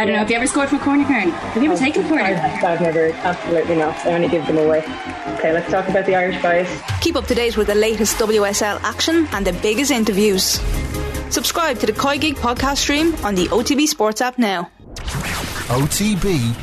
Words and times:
I 0.00 0.06
don't 0.06 0.14
know. 0.14 0.20
Have 0.20 0.30
you 0.30 0.36
ever 0.36 0.46
scored 0.46 0.70
from 0.70 0.80
a 0.80 0.82
corner, 0.82 1.04
Karen? 1.04 1.28
Have 1.28 1.62
you 1.62 1.70
ever 1.70 1.78
oh, 1.78 1.84
taken 1.84 2.06
a 2.06 2.08
corner? 2.08 2.22
I've, 2.22 2.64
I've 2.64 2.80
never, 2.80 3.12
absolutely 3.12 3.76
not. 3.76 3.94
I 4.06 4.14
only 4.14 4.28
give 4.28 4.46
them 4.46 4.56
away. 4.56 4.78
Okay, 5.34 5.52
let's 5.52 5.70
talk 5.70 5.86
about 5.90 6.06
the 6.06 6.14
Irish 6.14 6.40
guys. 6.40 6.66
Keep 7.02 7.16
up 7.16 7.26
to 7.26 7.34
date 7.34 7.58
with 7.58 7.66
the 7.66 7.74
latest 7.74 8.16
WSL 8.16 8.80
action 8.82 9.28
and 9.32 9.46
the 9.46 9.52
biggest 9.52 9.90
interviews. 9.90 10.58
Subscribe 11.28 11.78
to 11.80 11.86
the 11.86 11.92
Koi 11.92 12.16
Gig 12.16 12.36
podcast 12.36 12.78
stream 12.78 13.14
on 13.16 13.34
the 13.34 13.48
OTB 13.48 13.86
Sports 13.88 14.22
app 14.22 14.38
now. 14.38 14.70
OTB 15.68 16.56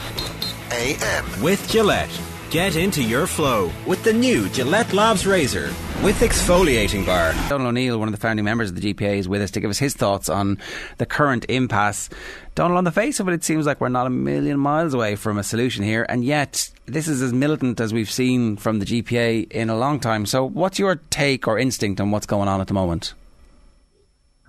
AM. 0.72 1.44
With 1.44 1.70
Gillette. 1.70 2.10
Get 2.50 2.76
into 2.76 3.04
your 3.04 3.28
flow 3.28 3.72
with 3.86 4.04
the 4.04 4.14
new 4.14 4.50
Gillette 4.50 4.94
Labs 4.94 5.28
Razor 5.28 5.70
with 6.04 6.20
exfoliating 6.20 7.06
bar. 7.06 7.34
Donal 7.50 7.68
O'Neill, 7.68 7.98
one 7.98 8.08
of 8.08 8.12
the 8.12 8.20
founding 8.20 8.46
members 8.46 8.70
of 8.70 8.80
the 8.80 8.94
GPA, 8.94 9.18
is 9.18 9.28
with 9.28 9.42
us 9.42 9.52
to 9.52 9.60
give 9.60 9.70
us 9.70 9.80
his 9.80 9.96
thoughts 9.96 10.30
on 10.30 10.60
the 10.98 11.06
current 11.06 11.46
impasse. 11.50 12.10
Donal, 12.54 12.78
on 12.78 12.84
the 12.84 12.92
face 12.92 13.20
of 13.20 13.28
it, 13.28 13.34
it 13.34 13.44
seems 13.44 13.66
like 13.66 13.82
we're 13.82 13.90
not 13.90 14.06
a 14.06 14.12
million 14.12 14.60
miles 14.60 14.94
away 14.94 15.16
from 15.16 15.38
a 15.38 15.44
solution 15.44 15.84
here, 15.84 16.06
and 16.08 16.24
yet 16.24 16.70
this 16.86 17.08
is 17.08 17.22
as 17.22 17.34
militant 17.34 17.80
as 17.80 17.94
we've 17.94 18.12
seen 18.12 18.58
from 18.58 18.80
the 18.80 18.86
GPA 18.86 19.52
in 19.52 19.70
a 19.70 19.78
long 19.78 20.00
time. 20.00 20.26
So, 20.26 20.46
what's 20.46 20.78
your 20.78 20.98
take 21.10 21.48
or 21.48 21.58
instinct 21.58 22.00
on 22.00 22.12
what's 22.12 22.26
going 22.26 22.48
on 22.48 22.62
at 22.62 22.68
the 22.68 22.74
moment? 22.74 23.14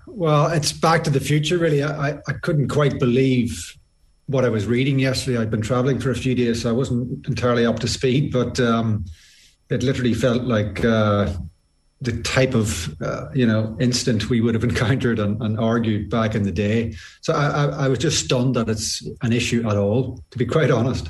Well, 0.07 0.49
it's 0.49 0.73
back 0.73 1.05
to 1.05 1.11
the 1.11 1.21
future, 1.21 1.59
really. 1.59 1.83
I, 1.83 2.19
I 2.27 2.33
couldn't 2.43 2.69
quite 2.69 2.99
believe 2.99 3.77
what 4.27 4.45
I 4.45 4.49
was 4.49 4.67
reading 4.67 4.99
yesterday. 4.99 5.39
I'd 5.39 5.51
been 5.51 5.63
traveling 5.63 5.99
for 5.99 6.11
a 6.11 6.15
few 6.15 6.35
days, 6.35 6.63
so 6.63 6.69
I 6.69 6.73
wasn't 6.73 7.27
entirely 7.27 7.65
up 7.65 7.79
to 7.81 7.89
speed, 7.89 8.33
but 8.33 8.61
um, 8.61 9.05
it 9.71 9.83
literally 9.83 10.15
felt 10.15 10.43
like 10.43 10.85
uh, 10.85 11.33
the 12.01 12.21
type 12.23 12.55
of 12.55 13.01
uh, 13.03 13.29
you 13.35 13.47
know 13.47 13.77
instant 13.81 14.31
we 14.31 14.41
would 14.41 14.55
have 14.55 14.65
encountered 14.71 15.19
and, 15.19 15.41
and 15.43 15.59
argued 15.59 16.11
back 16.11 16.35
in 16.35 16.45
the 16.45 16.53
day. 16.53 16.95
So 17.21 17.35
I, 17.35 17.47
I, 17.47 17.65
I, 17.85 17.89
was 17.89 17.99
just 17.99 18.25
stunned 18.25 18.55
that 18.57 18.69
it's 18.69 19.07
an 19.23 19.33
issue 19.33 19.69
at 19.69 19.77
all. 19.77 20.23
To 20.31 20.39
be 20.39 20.47
quite 20.57 20.71
honest, 20.71 21.09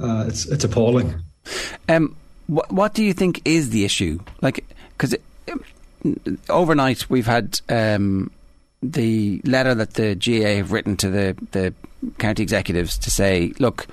uh, 0.00 0.24
it's 0.28 0.46
it's 0.46 0.64
appalling. 0.64 1.20
Um, 1.88 2.16
what 2.46 2.70
what 2.72 2.94
do 2.94 3.04
you 3.04 3.12
think 3.12 3.40
is 3.44 3.70
the 3.70 3.84
issue? 3.84 4.18
Like, 4.40 4.64
because 4.96 5.14
overnight 6.48 7.08
we've 7.10 7.26
had 7.26 7.60
um, 7.68 8.30
the 8.82 9.40
letter 9.44 9.74
that 9.74 9.94
the 9.94 10.14
GAA 10.14 10.56
have 10.56 10.72
written 10.72 10.96
to 10.98 11.10
the 11.10 11.36
the 11.52 11.74
county 12.18 12.42
executives 12.42 12.98
to 12.98 13.10
say, 13.10 13.52
look, 13.58 13.86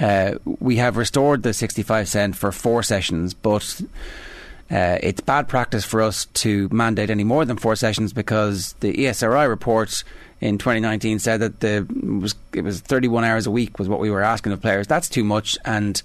uh, 0.00 0.34
we 0.44 0.76
have 0.76 0.96
restored 0.96 1.42
the 1.42 1.52
65 1.52 2.08
cent 2.08 2.36
for 2.36 2.52
four 2.52 2.82
sessions, 2.82 3.34
but 3.34 3.80
uh, 4.70 4.98
it's 5.02 5.20
bad 5.20 5.48
practice 5.48 5.84
for 5.84 6.02
us 6.02 6.26
to 6.26 6.68
mandate 6.72 7.10
any 7.10 7.24
more 7.24 7.44
than 7.44 7.56
four 7.56 7.76
sessions 7.76 8.12
because 8.12 8.74
the 8.80 8.92
ESRI 8.92 9.48
report 9.48 10.02
in 10.40 10.58
2019 10.58 11.18
said 11.18 11.40
that 11.40 11.60
the 11.60 11.86
it 11.88 12.20
was 12.20 12.34
it 12.52 12.62
was 12.62 12.80
31 12.80 13.24
hours 13.24 13.46
a 13.46 13.50
week 13.50 13.78
was 13.78 13.88
what 13.88 14.00
we 14.00 14.10
were 14.10 14.22
asking 14.22 14.52
of 14.52 14.60
players. 14.60 14.86
That's 14.86 15.08
too 15.08 15.24
much, 15.24 15.56
and 15.64 16.02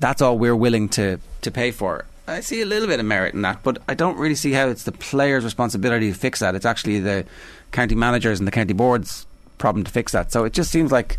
that's 0.00 0.20
all 0.20 0.38
we're 0.38 0.56
willing 0.56 0.88
to 0.90 1.18
to 1.42 1.50
pay 1.50 1.70
for. 1.70 2.04
I 2.26 2.40
see 2.40 2.60
a 2.60 2.66
little 2.66 2.88
bit 2.88 3.00
of 3.00 3.06
merit 3.06 3.34
in 3.34 3.42
that, 3.42 3.62
but 3.62 3.78
I 3.88 3.94
don't 3.94 4.18
really 4.18 4.34
see 4.34 4.52
how 4.52 4.68
it's 4.68 4.82
the 4.82 4.92
players' 4.92 5.44
responsibility 5.44 6.12
to 6.12 6.18
fix 6.18 6.40
that. 6.40 6.54
It's 6.54 6.66
actually 6.66 7.00
the 7.00 7.24
county 7.72 7.94
managers 7.94 8.38
and 8.38 8.46
the 8.46 8.52
county 8.52 8.74
boards 8.74 9.26
problem 9.56 9.84
to 9.84 9.90
fix 9.90 10.12
that. 10.12 10.30
So 10.30 10.44
it 10.44 10.52
just 10.52 10.70
seems 10.70 10.92
like 10.92 11.18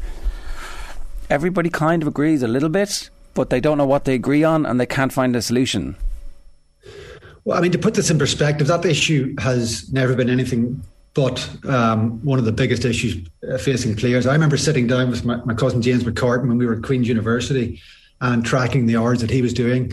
everybody 1.29 1.69
kind 1.69 2.01
of 2.01 2.07
agrees 2.07 2.43
a 2.43 2.47
little 2.47 2.69
bit, 2.69 3.09
but 3.33 3.49
they 3.49 3.59
don't 3.59 3.77
know 3.77 3.85
what 3.85 4.05
they 4.05 4.15
agree 4.15 4.43
on 4.43 4.65
and 4.65 4.79
they 4.79 4.85
can't 4.85 5.13
find 5.13 5.35
a 5.35 5.41
solution. 5.41 5.95
Well, 7.45 7.57
I 7.57 7.61
mean, 7.61 7.71
to 7.71 7.79
put 7.79 7.93
this 7.93 8.09
in 8.09 8.19
perspective, 8.19 8.67
that 8.67 8.85
issue 8.85 9.35
has 9.39 9.91
never 9.91 10.15
been 10.15 10.29
anything 10.29 10.83
but 11.13 11.49
um, 11.67 12.23
one 12.23 12.39
of 12.39 12.45
the 12.45 12.51
biggest 12.51 12.85
issues 12.85 13.27
uh, 13.51 13.57
facing 13.57 13.95
players. 13.95 14.27
I 14.27 14.33
remember 14.33 14.57
sitting 14.57 14.87
down 14.87 15.09
with 15.09 15.25
my, 15.25 15.37
my 15.45 15.53
cousin 15.53 15.81
James 15.81 16.03
McCartan 16.03 16.47
when 16.47 16.57
we 16.57 16.65
were 16.65 16.75
at 16.75 16.83
Queen's 16.83 17.07
University 17.07 17.81
and 18.21 18.45
tracking 18.45 18.85
the 18.85 18.97
hours 18.97 19.21
that 19.21 19.29
he 19.29 19.41
was 19.41 19.53
doing 19.53 19.91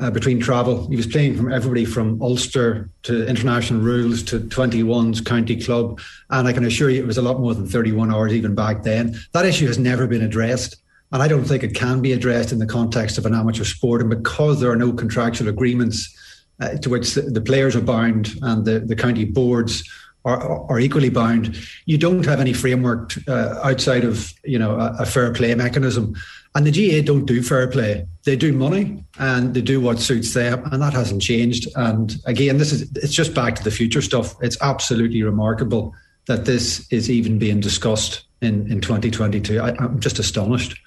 uh, 0.00 0.10
between 0.10 0.40
travel. 0.40 0.88
He 0.88 0.96
was 0.96 1.06
playing 1.06 1.36
from 1.36 1.52
everybody 1.52 1.84
from 1.84 2.20
Ulster 2.20 2.90
to 3.04 3.26
international 3.26 3.80
rules 3.80 4.22
to 4.24 4.40
21's 4.40 5.20
county 5.20 5.60
club. 5.60 6.00
And 6.30 6.48
I 6.48 6.52
can 6.52 6.64
assure 6.64 6.90
you 6.90 7.02
it 7.02 7.06
was 7.06 7.18
a 7.18 7.22
lot 7.22 7.40
more 7.40 7.54
than 7.54 7.66
31 7.66 8.12
hours 8.12 8.32
even 8.32 8.54
back 8.54 8.82
then. 8.82 9.18
That 9.32 9.46
issue 9.46 9.66
has 9.66 9.78
never 9.78 10.06
been 10.06 10.22
addressed. 10.22 10.76
And 11.12 11.22
I 11.22 11.28
don't 11.28 11.44
think 11.44 11.62
it 11.62 11.74
can 11.74 12.00
be 12.00 12.12
addressed 12.12 12.52
in 12.52 12.58
the 12.58 12.66
context 12.66 13.16
of 13.18 13.26
an 13.26 13.34
amateur 13.34 13.64
sport. 13.64 14.00
And 14.00 14.10
because 14.10 14.60
there 14.60 14.70
are 14.70 14.76
no 14.76 14.92
contractual 14.92 15.48
agreements 15.48 16.14
uh, 16.60 16.70
to 16.78 16.90
which 16.90 17.14
the, 17.14 17.22
the, 17.22 17.40
players 17.40 17.76
are 17.76 17.80
bound 17.82 18.34
and 18.42 18.64
the, 18.64 18.80
the 18.80 18.96
county 18.96 19.24
boards 19.24 19.88
are, 20.24 20.68
are 20.70 20.80
equally 20.80 21.10
bound, 21.10 21.56
you 21.84 21.96
don't 21.96 22.24
have 22.24 22.40
any 22.40 22.52
framework 22.52 23.14
uh, 23.28 23.60
outside 23.62 24.04
of 24.04 24.32
you 24.42 24.58
know 24.58 24.78
a, 24.78 24.96
a 25.00 25.06
fair 25.06 25.32
play 25.32 25.54
mechanism. 25.54 26.16
And 26.54 26.66
the 26.66 26.72
GAA 26.72 27.04
don't 27.04 27.26
do 27.26 27.42
fair 27.42 27.68
play. 27.68 28.06
They 28.24 28.34
do 28.34 28.52
money 28.52 29.04
and 29.18 29.52
they 29.52 29.60
do 29.60 29.78
what 29.78 30.00
suits 30.00 30.32
them. 30.32 30.64
And 30.72 30.80
that 30.80 30.94
hasn't 30.94 31.20
changed. 31.20 31.68
And 31.76 32.16
again, 32.24 32.56
this 32.56 32.72
is 32.72 32.90
it's 32.96 33.12
just 33.12 33.34
back 33.34 33.56
to 33.56 33.62
the 33.62 33.70
future 33.70 34.00
stuff. 34.00 34.34
It's 34.40 34.60
absolutely 34.62 35.22
remarkable 35.22 35.94
that 36.26 36.46
this 36.46 36.90
is 36.90 37.10
even 37.10 37.38
being 37.38 37.60
discussed 37.60 38.24
in, 38.40 38.70
in 38.72 38.80
2022. 38.80 39.60
I, 39.60 39.84
am 39.84 40.00
just 40.00 40.18
astonished. 40.18 40.80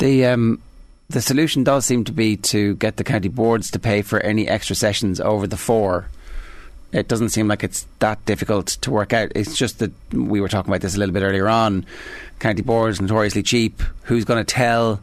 The 0.00 0.26
um, 0.26 0.60
the 1.08 1.22
solution 1.22 1.64
does 1.64 1.86
seem 1.86 2.04
to 2.04 2.12
be 2.12 2.36
to 2.36 2.74
get 2.74 2.96
the 2.96 3.04
county 3.04 3.28
boards 3.28 3.70
to 3.70 3.78
pay 3.78 4.02
for 4.02 4.20
any 4.20 4.48
extra 4.48 4.76
sessions 4.76 5.20
over 5.20 5.46
the 5.46 5.56
four 5.56 6.08
it 6.92 7.08
doesn't 7.08 7.28
seem 7.30 7.48
like 7.48 7.62
it's 7.62 7.86
that 8.00 8.24
difficult 8.24 8.66
to 8.66 8.90
work 8.90 9.12
out. 9.12 9.32
It's 9.34 9.56
just 9.56 9.78
that 9.78 9.92
we 10.12 10.40
were 10.40 10.48
talking 10.48 10.70
about 10.70 10.80
this 10.80 10.96
a 10.96 10.98
little 10.98 11.12
bit 11.12 11.22
earlier 11.22 11.48
on. 11.48 11.86
County 12.38 12.62
boards 12.62 13.00
notoriously 13.00 13.42
cheap. 13.42 13.82
Who's 14.04 14.24
going 14.24 14.44
to 14.44 14.54
tell? 14.54 15.00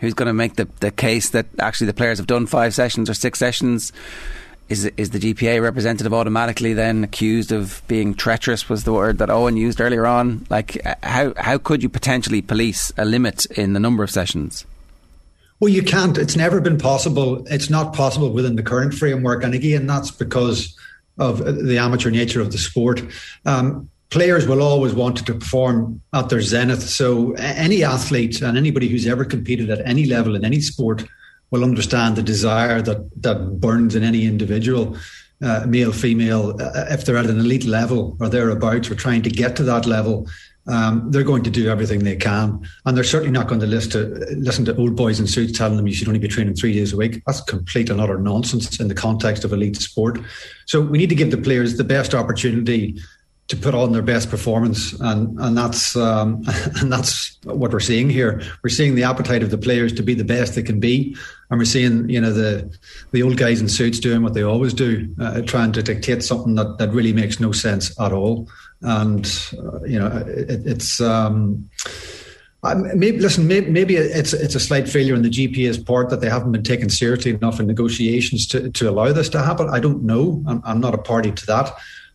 Who's 0.00 0.14
going 0.14 0.28
to 0.28 0.32
make 0.32 0.56
the, 0.56 0.66
the 0.80 0.90
case 0.90 1.30
that 1.30 1.46
actually 1.58 1.88
the 1.88 1.94
players 1.94 2.18
have 2.18 2.26
done 2.26 2.46
five 2.46 2.74
sessions 2.74 3.10
or 3.10 3.14
six 3.14 3.38
sessions? 3.38 3.92
Is 4.70 4.84
is 4.96 5.10
the 5.10 5.18
GPA 5.18 5.60
representative 5.60 6.14
automatically 6.14 6.74
then 6.74 7.02
accused 7.02 7.50
of 7.50 7.82
being 7.88 8.14
treacherous? 8.14 8.68
Was 8.68 8.84
the 8.84 8.92
word 8.92 9.18
that 9.18 9.28
Owen 9.28 9.56
used 9.56 9.80
earlier 9.80 10.06
on? 10.06 10.46
Like 10.48 10.80
how 11.02 11.34
how 11.36 11.58
could 11.58 11.82
you 11.82 11.88
potentially 11.88 12.40
police 12.40 12.92
a 12.96 13.04
limit 13.04 13.46
in 13.46 13.72
the 13.72 13.80
number 13.80 14.04
of 14.04 14.10
sessions? 14.10 14.64
Well, 15.58 15.68
you 15.68 15.82
can't. 15.82 16.16
It's 16.16 16.36
never 16.36 16.60
been 16.60 16.78
possible. 16.78 17.44
It's 17.48 17.68
not 17.68 17.92
possible 17.92 18.30
within 18.32 18.56
the 18.56 18.62
current 18.62 18.94
framework, 18.94 19.44
and 19.44 19.54
again, 19.54 19.86
that's 19.86 20.10
because 20.10 20.74
of 21.18 21.44
the 21.44 21.76
amateur 21.76 22.10
nature 22.10 22.40
of 22.40 22.50
the 22.50 22.58
sport. 22.58 23.02
Um, 23.44 23.90
players 24.10 24.46
will 24.46 24.62
always 24.62 24.94
want 24.94 25.24
to 25.26 25.34
perform 25.34 26.00
at 26.12 26.28
their 26.28 26.40
zenith. 26.40 26.82
So 26.82 27.32
any 27.32 27.84
athlete 27.84 28.40
and 28.42 28.56
anybody 28.56 28.88
who's 28.88 29.06
ever 29.06 29.24
competed 29.24 29.70
at 29.70 29.86
any 29.86 30.06
level 30.06 30.34
in 30.34 30.44
any 30.44 30.60
sport 30.60 31.04
will 31.50 31.64
understand 31.64 32.16
the 32.16 32.22
desire 32.22 32.80
that 32.82 33.22
that 33.22 33.60
burns 33.60 33.94
in 33.94 34.02
any 34.02 34.24
individual. 34.24 34.96
Uh, 35.42 35.64
male, 35.66 35.90
female, 35.90 36.54
uh, 36.60 36.84
if 36.90 37.06
they're 37.06 37.16
at 37.16 37.24
an 37.24 37.40
elite 37.40 37.64
level 37.64 38.14
or 38.20 38.28
thereabouts, 38.28 38.90
or 38.90 38.94
trying 38.94 39.22
to 39.22 39.30
get 39.30 39.56
to 39.56 39.62
that 39.62 39.86
level, 39.86 40.28
um, 40.66 41.10
they're 41.10 41.22
going 41.22 41.42
to 41.42 41.50
do 41.50 41.70
everything 41.70 42.00
they 42.00 42.16
can, 42.16 42.60
and 42.84 42.94
they're 42.94 43.02
certainly 43.02 43.32
not 43.32 43.48
going 43.48 43.60
to 43.60 43.66
listen 43.66 43.90
to 43.90 44.26
listen 44.36 44.64
to 44.66 44.76
old 44.76 44.94
boys 44.94 45.18
in 45.18 45.26
suits 45.26 45.56
telling 45.56 45.76
them 45.76 45.86
you 45.86 45.94
should 45.94 46.08
only 46.08 46.20
be 46.20 46.28
training 46.28 46.54
three 46.54 46.74
days 46.74 46.92
a 46.92 46.96
week. 46.96 47.22
That's 47.26 47.40
complete 47.40 47.88
and 47.88 48.00
utter 48.00 48.18
nonsense 48.18 48.78
in 48.78 48.88
the 48.88 48.94
context 48.94 49.44
of 49.44 49.52
elite 49.52 49.76
sport. 49.76 50.18
So 50.66 50.80
we 50.80 50.98
need 50.98 51.08
to 51.08 51.14
give 51.14 51.30
the 51.30 51.38
players 51.38 51.76
the 51.76 51.84
best 51.84 52.14
opportunity 52.14 53.00
to 53.50 53.56
put 53.56 53.74
on 53.74 53.92
their 53.92 54.02
best 54.02 54.30
performance, 54.30 54.92
and 55.00 55.38
and 55.40 55.58
that's 55.58 55.96
um, 55.96 56.42
and 56.80 56.90
that's 56.90 57.36
what 57.42 57.72
we're 57.72 57.80
seeing 57.80 58.08
here. 58.08 58.42
We're 58.62 58.70
seeing 58.70 58.94
the 58.94 59.02
appetite 59.02 59.42
of 59.42 59.50
the 59.50 59.58
players 59.58 59.92
to 59.94 60.02
be 60.02 60.14
the 60.14 60.24
best 60.24 60.54
they 60.54 60.62
can 60.62 60.78
be, 60.78 61.16
and 61.50 61.58
we're 61.58 61.64
seeing 61.64 62.08
you 62.08 62.20
know 62.20 62.32
the 62.32 62.72
the 63.10 63.22
old 63.22 63.36
guys 63.36 63.60
in 63.60 63.68
suits 63.68 63.98
doing 63.98 64.22
what 64.22 64.34
they 64.34 64.42
always 64.42 64.72
do, 64.72 65.12
uh, 65.20 65.42
trying 65.42 65.72
to 65.72 65.82
dictate 65.82 66.22
something 66.22 66.54
that 66.54 66.78
that 66.78 66.90
really 66.90 67.12
makes 67.12 67.40
no 67.40 67.50
sense 67.50 67.98
at 68.00 68.12
all. 68.12 68.48
And 68.82 69.26
uh, 69.58 69.82
you 69.82 69.98
know 69.98 70.24
it, 70.26 70.66
it's. 70.66 71.00
Um, 71.00 71.68
maybe 72.94 73.18
listen. 73.18 73.48
Maybe, 73.48 73.68
maybe, 73.68 73.96
it's 73.96 74.32
it's 74.32 74.54
a 74.54 74.60
slight 74.60 74.88
failure 74.88 75.16
on 75.16 75.22
the 75.22 75.30
GPA's 75.30 75.78
part 75.78 76.10
that 76.10 76.20
they 76.20 76.30
haven't 76.30 76.52
been 76.52 76.62
taken 76.62 76.88
seriously 76.88 77.32
enough 77.32 77.58
in 77.58 77.66
negotiations 77.66 78.46
to, 78.48 78.70
to 78.70 78.88
allow 78.88 79.12
this 79.12 79.28
to 79.30 79.42
happen. 79.42 79.68
I 79.70 79.80
don't 79.80 80.04
know. 80.04 80.44
I'm, 80.46 80.62
I'm 80.64 80.80
not 80.80 80.94
a 80.94 80.98
party 80.98 81.32
to 81.32 81.46
that. 81.46 81.72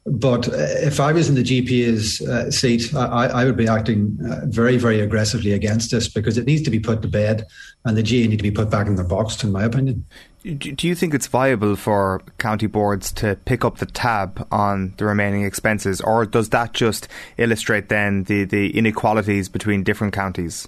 But 0.07 0.48
if 0.50 1.00
I 1.00 1.12
was 1.12 1.30
in 1.30 1.36
the 1.36 1.44
GPA's 1.44 2.22
uh, 2.22 2.52
seat, 2.52 2.94
I, 2.94 3.25
I, 3.28 3.46
would 3.46 3.57
be 3.57 3.68
acting 3.68 4.19
uh, 4.24 4.42
very, 4.46 4.78
very 4.78 5.00
aggressively 5.00 5.52
against 5.52 5.90
this 5.90 6.07
because 6.07 6.38
it 6.38 6.46
needs 6.46 6.62
to 6.62 6.69
be 6.69 6.80
put 6.80 7.02
to 7.02 7.07
bed 7.07 7.48
and 7.86 7.98
the 7.98 8.04
GAA 8.04 8.30
need 8.30 8.38
to 8.38 8.44
be 8.44 8.52
put 8.52 8.69
back 8.69 8.86
in 8.86 8.98
their 8.98 9.06
box, 9.06 9.44
in 9.44 9.52
my 9.52 9.63
opinion. 9.63 10.06
Do 10.44 10.88
you 10.88 10.94
think 10.94 11.16
it's 11.16 11.25
viable 11.25 11.75
for 11.75 12.22
county 12.38 12.68
boards 12.68 13.12
to 13.13 13.36
pick 13.46 13.66
up 13.66 13.80
the 13.80 13.88
tab 13.88 14.48
on 14.52 14.94
the 14.98 15.06
remaining 15.06 15.44
expenses, 15.44 16.02
or 16.02 16.28
does 16.28 16.50
that 16.50 16.74
just 16.74 17.08
illustrate 17.38 17.90
then 17.90 18.25
the, 18.25 18.44
the 18.44 18.78
inequalities 18.78 19.50
between 19.50 19.84
different 19.84 20.13
counties? 20.13 20.68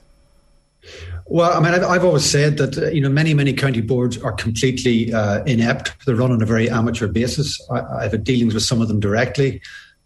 Well, 1.30 1.52
I 1.52 1.60
mean, 1.60 1.74
I've, 1.74 1.84
I've 1.84 2.06
always 2.06 2.26
said 2.26 2.58
that 2.58 2.78
uh, 2.78 2.88
you 2.88 3.02
know 3.02 3.10
many 3.10 3.34
many 3.34 3.54
county 3.54 3.82
boards 3.82 4.18
are 4.22 4.32
completely 4.32 5.14
uh, 5.14 5.44
inept. 5.44 5.94
They're 6.06 6.16
run 6.16 6.32
on 6.32 6.42
a 6.42 6.46
very 6.46 6.70
amateur 6.70 7.08
basis. 7.08 7.60
I, 7.70 8.04
have 8.04 8.12
had 8.12 8.24
dealings 8.24 8.54
with 8.54 8.64
some 8.64 8.82
of 8.82 8.88
them 8.88 9.00
directly, 9.00 9.62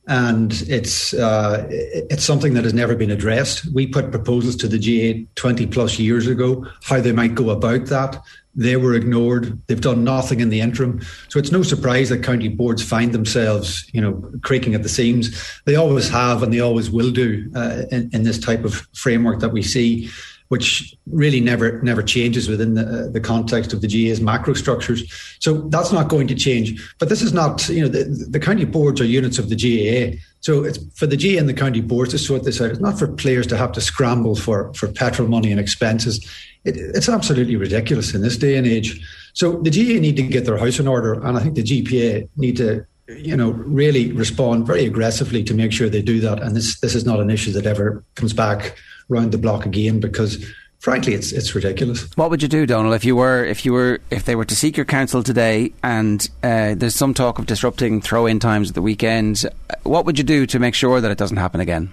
and 0.07 0.51
it's 0.67 1.13
uh, 1.13 1.67
it's 1.69 2.23
something 2.23 2.55
that 2.55 2.63
has 2.63 2.73
never 2.73 2.95
been 2.95 3.11
addressed. 3.11 3.71
We 3.73 3.85
put 3.85 4.11
proposals 4.11 4.55
to 4.57 4.67
the 4.67 4.79
GAA 4.79 5.27
20 5.35 5.67
plus 5.67 5.99
years 5.99 6.27
ago 6.27 6.65
how 6.83 6.99
they 6.99 7.11
might 7.11 7.35
go 7.35 7.51
about 7.51 7.85
that. 7.87 8.21
They 8.53 8.75
were 8.75 8.95
ignored. 8.95 9.61
They've 9.67 9.79
done 9.79 10.03
nothing 10.03 10.41
in 10.41 10.49
the 10.49 10.59
interim. 10.59 11.01
So 11.29 11.39
it's 11.39 11.53
no 11.53 11.63
surprise 11.63 12.09
that 12.09 12.23
county 12.23 12.49
boards 12.49 12.83
find 12.83 13.13
themselves, 13.13 13.89
you 13.93 14.01
know, 14.01 14.29
creaking 14.41 14.75
at 14.75 14.83
the 14.83 14.89
seams. 14.89 15.49
They 15.65 15.75
always 15.75 16.09
have, 16.09 16.43
and 16.43 16.51
they 16.51 16.59
always 16.59 16.91
will 16.91 17.11
do 17.11 17.49
uh, 17.55 17.83
in, 17.91 18.09
in 18.11 18.23
this 18.23 18.37
type 18.37 18.65
of 18.65 18.85
framework 18.93 19.39
that 19.39 19.53
we 19.53 19.61
see 19.61 20.09
which 20.51 20.93
really 21.09 21.39
never 21.39 21.81
never 21.81 22.03
changes 22.03 22.49
within 22.49 22.73
the, 22.73 23.09
the 23.13 23.21
context 23.21 23.71
of 23.71 23.79
the 23.79 23.87
GAA's 23.87 24.19
macro 24.19 24.53
structures. 24.53 25.01
So 25.39 25.61
that's 25.69 25.93
not 25.93 26.09
going 26.09 26.27
to 26.27 26.35
change. 26.35 26.93
But 26.99 27.07
this 27.07 27.21
is 27.21 27.31
not, 27.31 27.69
you 27.69 27.83
know, 27.83 27.87
the, 27.87 28.03
the 28.29 28.39
county 28.39 28.65
boards 28.65 28.99
are 28.99 29.05
units 29.05 29.39
of 29.39 29.47
the 29.47 29.55
GAA. 29.55 30.17
So 30.41 30.65
it's 30.65 30.77
for 30.99 31.07
the 31.07 31.15
GAA 31.15 31.39
and 31.39 31.47
the 31.47 31.53
county 31.53 31.79
boards 31.79 32.11
to 32.11 32.17
sort 32.17 32.43
this 32.43 32.59
out. 32.59 32.71
It's 32.71 32.81
not 32.81 32.99
for 32.99 33.07
players 33.07 33.47
to 33.47 33.55
have 33.55 33.71
to 33.71 33.79
scramble 33.79 34.35
for, 34.35 34.73
for 34.73 34.91
petrol 34.91 35.29
money 35.29 35.51
and 35.51 35.59
expenses. 35.59 36.19
It, 36.65 36.75
it's 36.75 37.07
absolutely 37.07 37.55
ridiculous 37.55 38.13
in 38.13 38.21
this 38.21 38.35
day 38.35 38.57
and 38.57 38.67
age. 38.67 38.99
So 39.31 39.53
the 39.61 39.69
GAA 39.71 40.01
need 40.01 40.17
to 40.17 40.23
get 40.23 40.43
their 40.43 40.57
house 40.57 40.81
in 40.81 40.87
order, 40.87 41.13
and 41.13 41.37
I 41.37 41.41
think 41.41 41.55
the 41.55 41.63
GPA 41.63 42.27
need 42.35 42.57
to 42.57 42.85
you 43.07 43.35
know, 43.35 43.51
really 43.51 44.11
respond 44.11 44.67
very 44.67 44.85
aggressively 44.85 45.43
to 45.43 45.53
make 45.53 45.71
sure 45.71 45.89
they 45.89 46.01
do 46.01 46.19
that. 46.21 46.41
And 46.41 46.55
this 46.55 46.79
this 46.79 46.95
is 46.95 47.05
not 47.05 47.19
an 47.19 47.29
issue 47.29 47.51
that 47.53 47.65
ever 47.65 48.03
comes 48.15 48.31
back 48.31 48.77
round 49.11 49.31
the 49.31 49.37
block 49.37 49.65
again 49.65 49.99
because 49.99 50.43
frankly 50.79 51.13
it's 51.13 51.31
it's 51.31 51.53
ridiculous. 51.53 52.09
What 52.15 52.29
would 52.31 52.41
you 52.41 52.47
do, 52.47 52.65
Donal, 52.65 52.93
if 52.93 53.05
you 53.05 53.15
were 53.15 53.45
if 53.45 53.65
you 53.65 53.73
were 53.73 53.99
if 54.09 54.25
they 54.25 54.35
were 54.35 54.45
to 54.45 54.55
seek 54.55 54.77
your 54.77 54.85
counsel 54.85 55.21
today 55.21 55.73
and 55.83 56.27
uh, 56.41 56.73
there's 56.75 56.95
some 56.95 57.13
talk 57.13 57.37
of 57.37 57.45
disrupting 57.45 58.01
throw-in 58.01 58.39
times 58.39 58.69
at 58.69 58.75
the 58.75 58.81
weekend? 58.81 59.45
What 59.83 60.05
would 60.05 60.17
you 60.17 60.23
do 60.23 60.45
to 60.47 60.57
make 60.57 60.73
sure 60.73 61.01
that 61.01 61.11
it 61.11 61.17
doesn't 61.17 61.37
happen 61.37 61.59
again? 61.59 61.91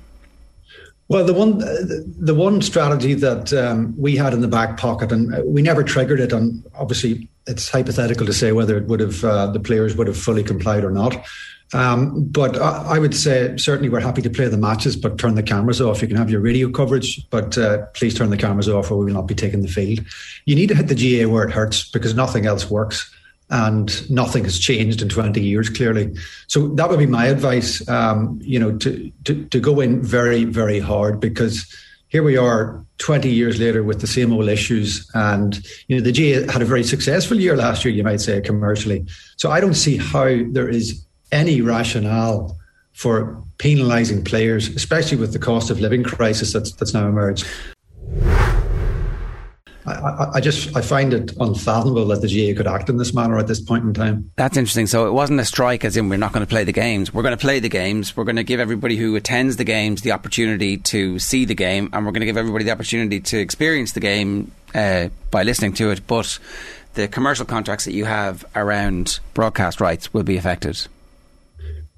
Well, 1.08 1.24
the 1.24 1.32
one 1.32 1.58
the 1.58 2.34
one 2.34 2.60
strategy 2.60 3.14
that 3.14 3.52
um, 3.54 3.94
we 3.96 4.14
had 4.16 4.34
in 4.34 4.42
the 4.42 4.48
back 4.48 4.76
pocket, 4.76 5.10
and 5.10 5.32
we 5.44 5.62
never 5.62 5.82
triggered 5.82 6.20
it, 6.20 6.32
and 6.32 6.62
obviously 6.74 7.28
it's 7.46 7.70
hypothetical 7.70 8.26
to 8.26 8.32
say 8.34 8.52
whether 8.52 8.76
it 8.76 8.84
would 8.88 9.00
have 9.00 9.24
uh, 9.24 9.46
the 9.46 9.58
players 9.58 9.96
would 9.96 10.06
have 10.06 10.18
fully 10.18 10.44
complied 10.44 10.84
or 10.84 10.90
not. 10.90 11.16
Um, 11.74 12.24
but 12.24 12.56
I, 12.56 12.96
I, 12.96 12.98
would 12.98 13.14
say 13.14 13.54
certainly 13.58 13.90
we're 13.90 14.00
happy 14.00 14.22
to 14.22 14.30
play 14.30 14.48
the 14.48 14.56
matches, 14.56 14.96
but 14.96 15.18
turn 15.18 15.34
the 15.34 15.42
cameras 15.42 15.80
off. 15.80 16.00
You 16.00 16.08
can 16.08 16.16
have 16.16 16.30
your 16.30 16.40
radio 16.40 16.70
coverage, 16.70 17.28
but 17.28 17.58
uh, 17.58 17.84
please 17.92 18.14
turn 18.14 18.30
the 18.30 18.38
cameras 18.38 18.68
off, 18.68 18.90
or 18.90 18.96
we 18.96 19.06
will 19.06 19.12
not 19.12 19.26
be 19.26 19.34
taking 19.34 19.60
the 19.60 19.68
field. 19.68 20.04
You 20.46 20.54
need 20.54 20.68
to 20.68 20.74
hit 20.74 20.88
the 20.88 20.94
GAA 20.94 21.30
where 21.30 21.46
it 21.46 21.52
hurts 21.52 21.88
because 21.90 22.14
nothing 22.14 22.46
else 22.46 22.70
works, 22.70 23.14
and 23.50 24.10
nothing 24.10 24.44
has 24.44 24.58
changed 24.58 25.02
in 25.02 25.10
20 25.10 25.42
years 25.42 25.68
clearly. 25.68 26.14
So 26.46 26.68
that 26.68 26.88
would 26.88 26.98
be 26.98 27.06
my 27.06 27.26
advice. 27.26 27.86
Um, 27.86 28.38
you 28.42 28.58
know, 28.58 28.76
to, 28.78 29.12
to 29.24 29.44
to 29.44 29.60
go 29.60 29.80
in 29.80 30.02
very 30.02 30.44
very 30.44 30.80
hard 30.80 31.20
because 31.20 31.66
here 32.08 32.22
we 32.22 32.38
are 32.38 32.82
20 32.96 33.30
years 33.30 33.60
later 33.60 33.82
with 33.82 34.00
the 34.00 34.06
same 34.06 34.32
old 34.32 34.48
issues 34.48 35.08
and 35.14 35.64
you 35.86 35.96
know 35.96 36.02
the 36.02 36.12
GAA 36.12 36.50
had 36.50 36.62
a 36.62 36.64
very 36.64 36.82
successful 36.82 37.38
year 37.38 37.56
last 37.56 37.84
year 37.84 37.92
you 37.92 38.02
might 38.02 38.20
say 38.20 38.40
commercially 38.40 39.06
so 39.36 39.50
i 39.50 39.60
don't 39.60 39.74
see 39.74 39.98
how 39.98 40.24
there 40.50 40.68
is 40.68 41.04
any 41.32 41.60
rationale 41.60 42.56
for 42.92 43.42
penalising 43.58 44.24
players, 44.24 44.68
especially 44.68 45.18
with 45.18 45.32
the 45.32 45.38
cost 45.38 45.70
of 45.70 45.80
living 45.80 46.02
crisis 46.02 46.52
that's, 46.52 46.72
that's 46.72 46.94
now 46.94 47.08
emerged. 47.08 47.46
I, 49.86 50.30
I, 50.34 50.40
just 50.40 50.76
I 50.76 50.82
find 50.82 51.14
it 51.14 51.32
unfathomable 51.40 52.06
that 52.06 52.20
the 52.20 52.28
GAA 52.28 52.56
could 52.56 52.66
act 52.66 52.88
in 52.88 52.96
this 52.96 53.14
manner 53.14 53.38
at 53.38 53.46
this 53.46 53.60
point 53.60 53.84
in 53.84 53.94
time. 53.94 54.30
That's 54.36 54.56
interesting. 54.56 54.86
So 54.86 55.06
it 55.06 55.12
wasn't 55.12 55.40
a 55.40 55.44
strike, 55.44 55.84
as 55.84 55.96
in 55.96 56.08
we're 56.08 56.18
not 56.18 56.32
going 56.32 56.44
to 56.44 56.48
play 56.48 56.64
the 56.64 56.72
games. 56.72 57.12
We're 57.12 57.22
going 57.22 57.36
to 57.36 57.40
play 57.40 57.58
the 57.58 57.68
games. 57.68 58.16
We're 58.16 58.24
going 58.24 58.36
to 58.36 58.44
give 58.44 58.60
everybody 58.60 58.96
who 58.96 59.16
attends 59.16 59.56
the 59.56 59.64
games 59.64 60.02
the 60.02 60.12
opportunity 60.12 60.76
to 60.76 61.18
see 61.18 61.44
the 61.44 61.54
game, 61.54 61.88
and 61.92 62.04
we're 62.04 62.12
going 62.12 62.20
to 62.20 62.26
give 62.26 62.36
everybody 62.36 62.64
the 62.64 62.72
opportunity 62.72 63.20
to 63.20 63.38
experience 63.38 63.92
the 63.92 64.00
game 64.00 64.52
uh, 64.74 65.08
by 65.30 65.42
listening 65.42 65.72
to 65.74 65.90
it. 65.90 66.06
But 66.06 66.38
the 66.94 67.08
commercial 67.08 67.46
contracts 67.46 67.84
that 67.84 67.92
you 67.92 68.04
have 68.04 68.44
around 68.54 69.20
broadcast 69.34 69.80
rights 69.80 70.12
will 70.12 70.24
be 70.24 70.36
affected. 70.36 70.86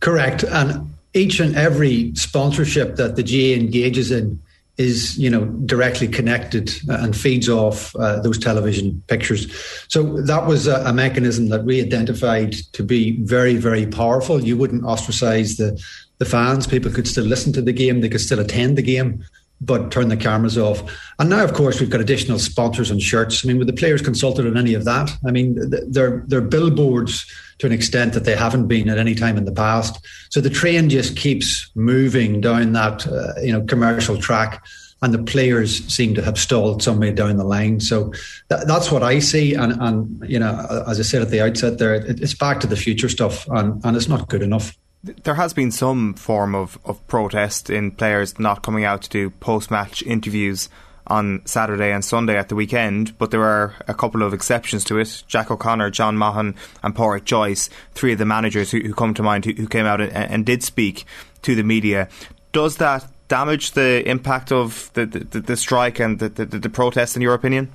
Correct. 0.01 0.43
And 0.45 0.95
each 1.15 1.41
and 1.41 1.57
every 1.57 2.15
sponsorship 2.15 2.97
that 2.97 3.17
the 3.17 3.23
GAA 3.23 3.61
engages 3.61 4.11
in 4.11 4.41
is, 4.79 5.19
you 5.19 5.29
know, 5.29 5.45
directly 5.45 6.09
connected 6.09 6.73
and 6.89 7.15
feeds 7.15 7.51
off 7.51 7.95
uh, 7.97 8.19
those 8.21 8.39
television 8.39 9.03
pictures. 9.09 9.47
So 9.89 10.23
that 10.23 10.47
was 10.47 10.67
a, 10.67 10.77
a, 10.87 10.93
mechanism 10.93 11.51
that 11.51 11.65
we 11.65 11.83
identified 11.83 12.55
to 12.73 12.83
be 12.83 13.21
very, 13.23 13.57
very 13.57 13.87
powerful. 13.87 14.43
You 14.43 14.57
wouldn't 14.57 14.85
ostracize 14.85 15.57
the 15.57 15.79
the 16.17 16.25
fans. 16.25 16.67
People 16.67 16.91
could 16.91 17.09
still 17.09 17.25
listen 17.25 17.53
to 17.55 17.63
the 17.63 17.73
game. 17.73 18.01
They 18.01 18.09
could 18.09 18.21
still 18.21 18.41
attend 18.41 18.79
the 18.79 18.83
game 18.83 19.25
but 19.61 19.91
turn 19.91 20.09
the 20.09 20.17
cameras 20.17 20.57
off. 20.57 20.83
And 21.19 21.29
now, 21.29 21.45
of 21.45 21.53
course, 21.53 21.81
we've 21.81 21.91
got 21.91 22.01
additional 22.01 22.39
sponsors 22.39 22.91
and 22.91 23.01
shirts. 23.01 23.45
I 23.45 23.49
mean, 23.49 23.59
were 23.59 23.65
the 23.65 23.73
players 23.73 24.01
consulted 24.01 24.47
on 24.47 24.57
any 24.57 24.75
of 24.75 24.85
that? 24.87 25.11
I 25.27 25.31
mean, 25.31 25.59
they're, 25.89 26.25
they're 26.27 26.41
billboards 26.41 27.27
to 27.59 27.67
an 27.67 27.73
extent 27.73 28.15
that 28.15 28.25
they 28.25 28.35
haven't 28.35 28.69
been 28.69 28.89
at 28.89 28.99
any 28.99 29.15
time 29.15 29.37
in 29.37 29.45
the 29.45 29.53
past. 29.53 30.07
So 30.31 30.41
the 30.41 30.49
train 30.49 30.89
just 30.89 31.17
keeps 31.17 31.71
moving 31.75 32.41
down 32.41 32.73
that, 32.73 33.07
uh, 33.07 33.39
you 33.43 33.53
know, 33.53 33.63
commercial 33.63 34.17
track. 34.17 34.65
And 35.03 35.15
the 35.15 35.23
players 35.23 35.87
seem 35.87 36.15
to 36.15 36.23
have 36.23 36.39
stalled 36.39 36.83
somewhere 36.83 37.13
down 37.13 37.39
the 37.39 37.45
line. 37.45 37.81
So 37.81 38.13
th- 38.51 38.65
that's 38.67 38.93
what 38.93 39.03
I 39.03 39.19
see. 39.19 39.55
And, 39.55 39.73
and, 39.81 40.29
you 40.29 40.39
know, 40.39 40.85
as 40.87 41.01
I 41.01 41.03
said 41.03 41.23
at 41.23 41.31
the 41.31 41.41
outset 41.41 41.79
there, 41.79 41.95
it, 41.95 42.21
it's 42.21 42.35
back 42.35 42.61
to 42.61 42.67
the 42.67 42.77
future 42.77 43.09
stuff 43.09 43.49
and, 43.49 43.83
and 43.85 43.97
it's 43.97 44.09
not 44.09 44.29
good 44.29 44.43
enough. 44.43 44.77
There 45.03 45.35
has 45.35 45.55
been 45.55 45.71
some 45.71 46.15
form 46.15 46.55
of, 46.55 46.79
of 46.85 47.07
protest 47.07 47.71
in 47.71 47.93
players 47.93 48.39
not 48.39 48.63
coming 48.63 48.85
out 48.85 49.03
to 49.03 49.09
do 49.09 49.31
post 49.31 49.71
match 49.71 50.03
interviews 50.03 50.69
on 51.07 51.41
Saturday 51.47 51.91
and 51.91 52.05
Sunday 52.05 52.37
at 52.37 52.49
the 52.49 52.55
weekend, 52.55 53.17
but 53.19 53.31
there 53.31 53.43
are 53.43 53.75
a 53.89 53.95
couple 53.95 54.23
of 54.23 54.35
exceptions 54.35 54.85
to 54.85 54.99
it. 54.99 55.25
Jack 55.27 55.51
O'Connor, 55.51 55.91
John 55.91 56.17
Mahon, 56.17 56.55
and 56.83 56.95
Pádraic 56.95 57.25
Joyce, 57.25 57.71
three 57.95 58.13
of 58.13 58.19
the 58.19 58.27
managers 58.27 58.71
who, 58.71 58.81
who 58.81 58.95
come 58.95 59.15
to 59.15 59.23
mind, 59.23 59.45
who, 59.47 59.53
who 59.53 59.67
came 59.67 59.87
out 59.87 60.01
and, 60.01 60.13
and, 60.13 60.47
did 60.47 60.63
speak 60.63 61.05
to 61.43 61.55
the 61.55 61.65
media. 61.65 62.09
Does 62.53 62.77
that 62.77 63.07
damage 63.29 63.73
the 63.73 64.09
impact 64.09 64.53
of 64.53 64.91
the, 64.93 65.07
the, 65.07 65.41
the 65.41 65.57
strike 65.57 65.99
and 65.99 66.19
the, 66.19 66.29
the, 66.29 66.45
the 66.45 66.71
protest, 66.71 67.17
in 67.17 67.23
your 67.23 67.35
opinion? 67.35 67.73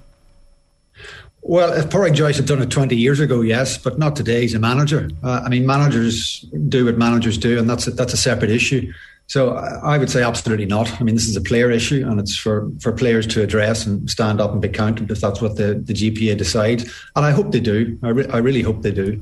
Well, 1.47 1.73
if 1.73 1.89
Pádraic 1.89 2.15
Joyce 2.15 2.37
had 2.37 2.47
done 2.47 2.59
it 2.63 2.71
20 2.71 2.95
years 2.95 3.19
ago, 3.19 3.41
yes, 3.41 3.77
but 3.77 3.99
not 3.99 4.15
today. 4.15 4.41
He's 4.41 4.55
a 4.55 4.59
manager. 4.59 5.11
Uh, 5.23 5.43
I 5.45 5.49
mean, 5.49 5.63
managers 5.67 6.39
do 6.69 6.85
what 6.85 6.97
managers 6.97 7.37
do, 7.37 7.59
and 7.59 7.69
that's 7.69 7.85
a, 7.85 7.91
that's 7.91 8.13
a 8.13 8.17
separate 8.17 8.49
issue. 8.49 8.91
So 9.27 9.53
I 9.55 9.99
would 9.99 10.09
say 10.09 10.23
absolutely 10.23 10.65
not. 10.65 10.99
I 10.99 11.03
mean, 11.03 11.13
this 11.13 11.27
is 11.27 11.35
a 11.35 11.41
player 11.41 11.69
issue, 11.69 12.03
and 12.03 12.19
it's 12.19 12.35
for, 12.35 12.71
for 12.81 12.91
players 12.91 13.27
to 13.27 13.43
address 13.43 13.85
and 13.85 14.09
stand 14.09 14.41
up 14.41 14.53
and 14.53 14.61
be 14.61 14.69
counted 14.69 15.11
if 15.11 15.21
that's 15.21 15.39
what 15.39 15.55
the, 15.55 15.75
the 15.75 15.93
GPA 15.93 16.35
decides. 16.35 16.83
And 17.15 17.23
I 17.23 17.29
hope 17.29 17.51
they 17.51 17.59
do. 17.59 17.99
I, 18.01 18.09
re- 18.09 18.27
I 18.29 18.37
really 18.37 18.63
hope 18.63 18.81
they 18.81 18.91
do. 18.91 19.21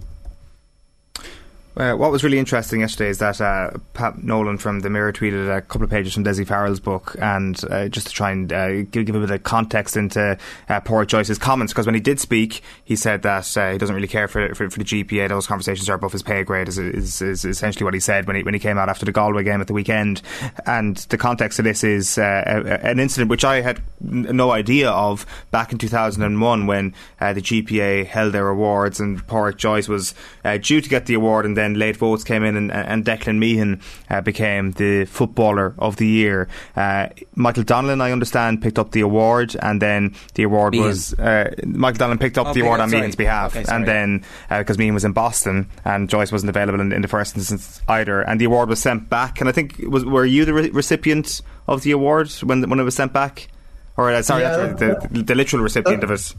Uh, 1.76 1.96
what 1.96 2.12
was 2.12 2.24
really 2.24 2.38
interesting 2.38 2.82
yesterday 2.82 3.10
is 3.10 3.18
that 3.18 3.42
uh, 3.42 3.72
Pat 3.94 4.24
Nolan 4.24 4.60
from 4.60 4.82
the 4.82 4.92
Mirror 4.92 5.14
tweeted 5.14 5.58
a 5.58 5.60
couple 5.62 5.84
of 5.84 5.90
pages 5.90 6.14
from 6.14 6.24
Dessie 6.24 6.46
Farrell's 6.46 6.80
book, 6.80 7.16
and 7.20 7.60
uh, 7.72 7.88
just 7.88 8.08
to 8.08 8.14
try 8.14 8.30
and 8.30 8.54
uh, 8.54 8.84
give, 8.84 9.08
give, 9.08 9.16
a 9.16 9.20
bit 9.20 9.32
of 9.32 9.42
context 9.42 9.98
into 9.98 10.38
uh, 10.70 10.82
Pádraic 10.82 11.08
Joyce's 11.08 11.40
comments, 11.40 11.74
because 11.74 11.88
when 11.88 11.96
he 11.96 12.02
did 12.02 12.20
speak, 12.20 12.62
he 12.84 12.96
said 12.96 13.24
that 13.24 13.58
uh, 13.58 13.72
he 13.72 13.80
doesn't 13.80 13.96
really 13.96 14.08
care 14.08 14.28
for, 14.28 14.54
for, 14.54 14.70
for 14.70 14.78
the 14.78 14.86
GPA. 14.86 15.30
Those 15.30 15.48
conversations 15.48 15.90
are 15.90 15.96
above 15.96 16.12
his 16.12 16.22
pay 16.22 16.44
grade. 16.44 16.68
Is, 16.68 16.78
is, 16.78 17.22
is, 17.24 17.44
essentially 17.44 17.84
what 17.84 17.96
he 17.96 18.00
said 18.00 18.28
when 18.28 18.36
he 18.36 18.44
when 18.44 18.54
he 18.54 18.60
came 18.60 18.78
out 18.78 18.90
after 18.90 19.06
the 19.06 19.12
Galway 19.12 19.44
game 19.44 19.60
at 19.60 19.66
the 19.66 19.74
weekend. 19.74 20.22
And 20.68 20.98
the 20.98 21.18
context 21.18 21.58
of 21.58 21.66
this 21.66 21.84
is 21.84 22.20
an 22.20 23.00
incident 23.00 23.32
which 23.32 23.44
I 23.44 23.62
had 23.62 23.82
no 24.00 24.52
idea 24.52 24.92
of 24.92 25.26
back 25.50 25.72
in 25.72 25.80
2001 25.80 26.68
when 26.68 26.94
the 27.20 27.42
GPA 27.42 28.06
held 28.06 28.34
their 28.34 28.50
awards, 28.50 29.00
and 29.00 29.26
Pádraic 29.26 29.58
Joyce 29.58 29.88
was 29.88 30.14
due 30.62 30.80
to 30.80 30.90
get 30.90 31.08
the 31.08 31.16
award, 31.16 31.46
and 31.46 31.58
then 31.58 31.63
then 31.64 31.74
late 31.76 31.98
votes 31.98 32.24
came 32.24 32.44
in, 32.44 32.56
and, 32.56 32.72
and 32.72 33.06
Declan 33.06 33.38
Meehan 33.38 33.82
uh, 34.10 34.22
became 34.22 34.72
the 34.74 35.06
footballer 35.06 35.74
of 35.80 35.96
the 35.96 36.06
year. 36.06 36.48
Uh, 36.76 37.08
Michael 37.36 37.64
Donnellan, 37.64 38.02
I 38.02 38.12
understand, 38.12 38.62
picked 38.62 38.78
up 38.78 38.92
the 38.92 39.02
award, 39.02 39.56
and 39.62 39.82
then 39.82 40.16
the 40.36 40.44
award 40.44 40.74
Meehan. 40.74 40.88
was 40.88 41.14
uh, 41.16 41.54
Michael 41.66 42.00
Donnellan 42.00 42.20
picked 42.20 42.38
up 42.38 42.48
oh, 42.48 42.54
the 42.54 42.62
award 42.62 42.82
on 42.82 42.90
sorry. 42.90 43.02
Meehan's 43.02 43.16
behalf, 43.16 43.56
okay, 43.56 43.66
and 43.74 43.88
then 43.88 44.24
because 44.50 44.78
uh, 44.78 44.80
Meehan 44.80 44.94
was 44.94 45.06
in 45.06 45.14
Boston 45.14 45.70
and 45.86 46.10
Joyce 46.10 46.32
wasn't 46.32 46.50
available 46.50 46.80
in, 46.80 46.92
in, 46.92 47.02
the 47.02 47.08
first 47.08 47.36
instance 47.38 47.82
either, 47.88 48.22
and 48.22 48.40
the 48.40 48.46
award 48.46 48.70
was 48.70 48.80
sent 48.80 49.10
back. 49.10 49.40
And 49.40 49.50
I 49.50 49.52
think 49.52 49.80
was 49.88 50.06
were 50.06 50.26
you 50.26 50.46
the 50.46 50.54
re- 50.54 50.70
recipient 50.70 51.42
of 51.68 51.84
the 51.84 51.92
award 51.92 52.30
when 52.44 52.70
when 52.70 52.80
it 52.80 52.84
was 52.84 52.96
sent 52.96 53.14
back? 53.14 53.48
Or 53.96 54.12
uh, 54.12 54.22
sorry, 54.24 54.42
yeah, 54.42 54.74
the, 54.74 55.08
the, 55.12 55.24
the, 55.24 55.36
literal 55.36 55.62
recipient 55.62 56.04
of 56.04 56.10
it. 56.10 56.34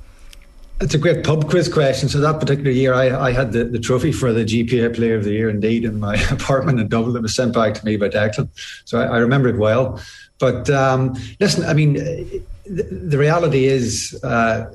It's 0.80 0.94
a 0.94 0.98
great 0.98 1.24
pub 1.24 1.48
quiz 1.48 1.72
question. 1.72 2.08
So 2.08 2.18
that 2.20 2.40
particular 2.40 2.70
year, 2.70 2.94
I, 2.94 3.28
I 3.28 3.32
had 3.32 3.52
the, 3.52 3.64
the 3.64 3.78
trophy 3.78 4.10
for 4.10 4.32
the 4.32 4.44
GPA 4.44 4.94
Player 4.94 5.14
of 5.14 5.24
the 5.24 5.30
Year, 5.30 5.48
indeed, 5.48 5.84
in 5.84 6.00
my 6.00 6.16
apartment 6.30 6.80
in 6.80 6.88
Dublin. 6.88 7.16
It 7.16 7.22
was 7.22 7.34
sent 7.34 7.54
back 7.54 7.74
to 7.74 7.84
me 7.84 7.96
by 7.96 8.08
Declan, 8.08 8.48
so 8.84 9.00
I, 9.00 9.04
I 9.04 9.18
remember 9.18 9.48
it 9.48 9.56
well. 9.56 10.00
But 10.38 10.68
um, 10.70 11.14
listen, 11.38 11.64
I 11.64 11.74
mean, 11.74 11.94
the, 11.94 12.82
the 12.90 13.18
reality 13.18 13.66
is, 13.66 14.18
uh, 14.24 14.70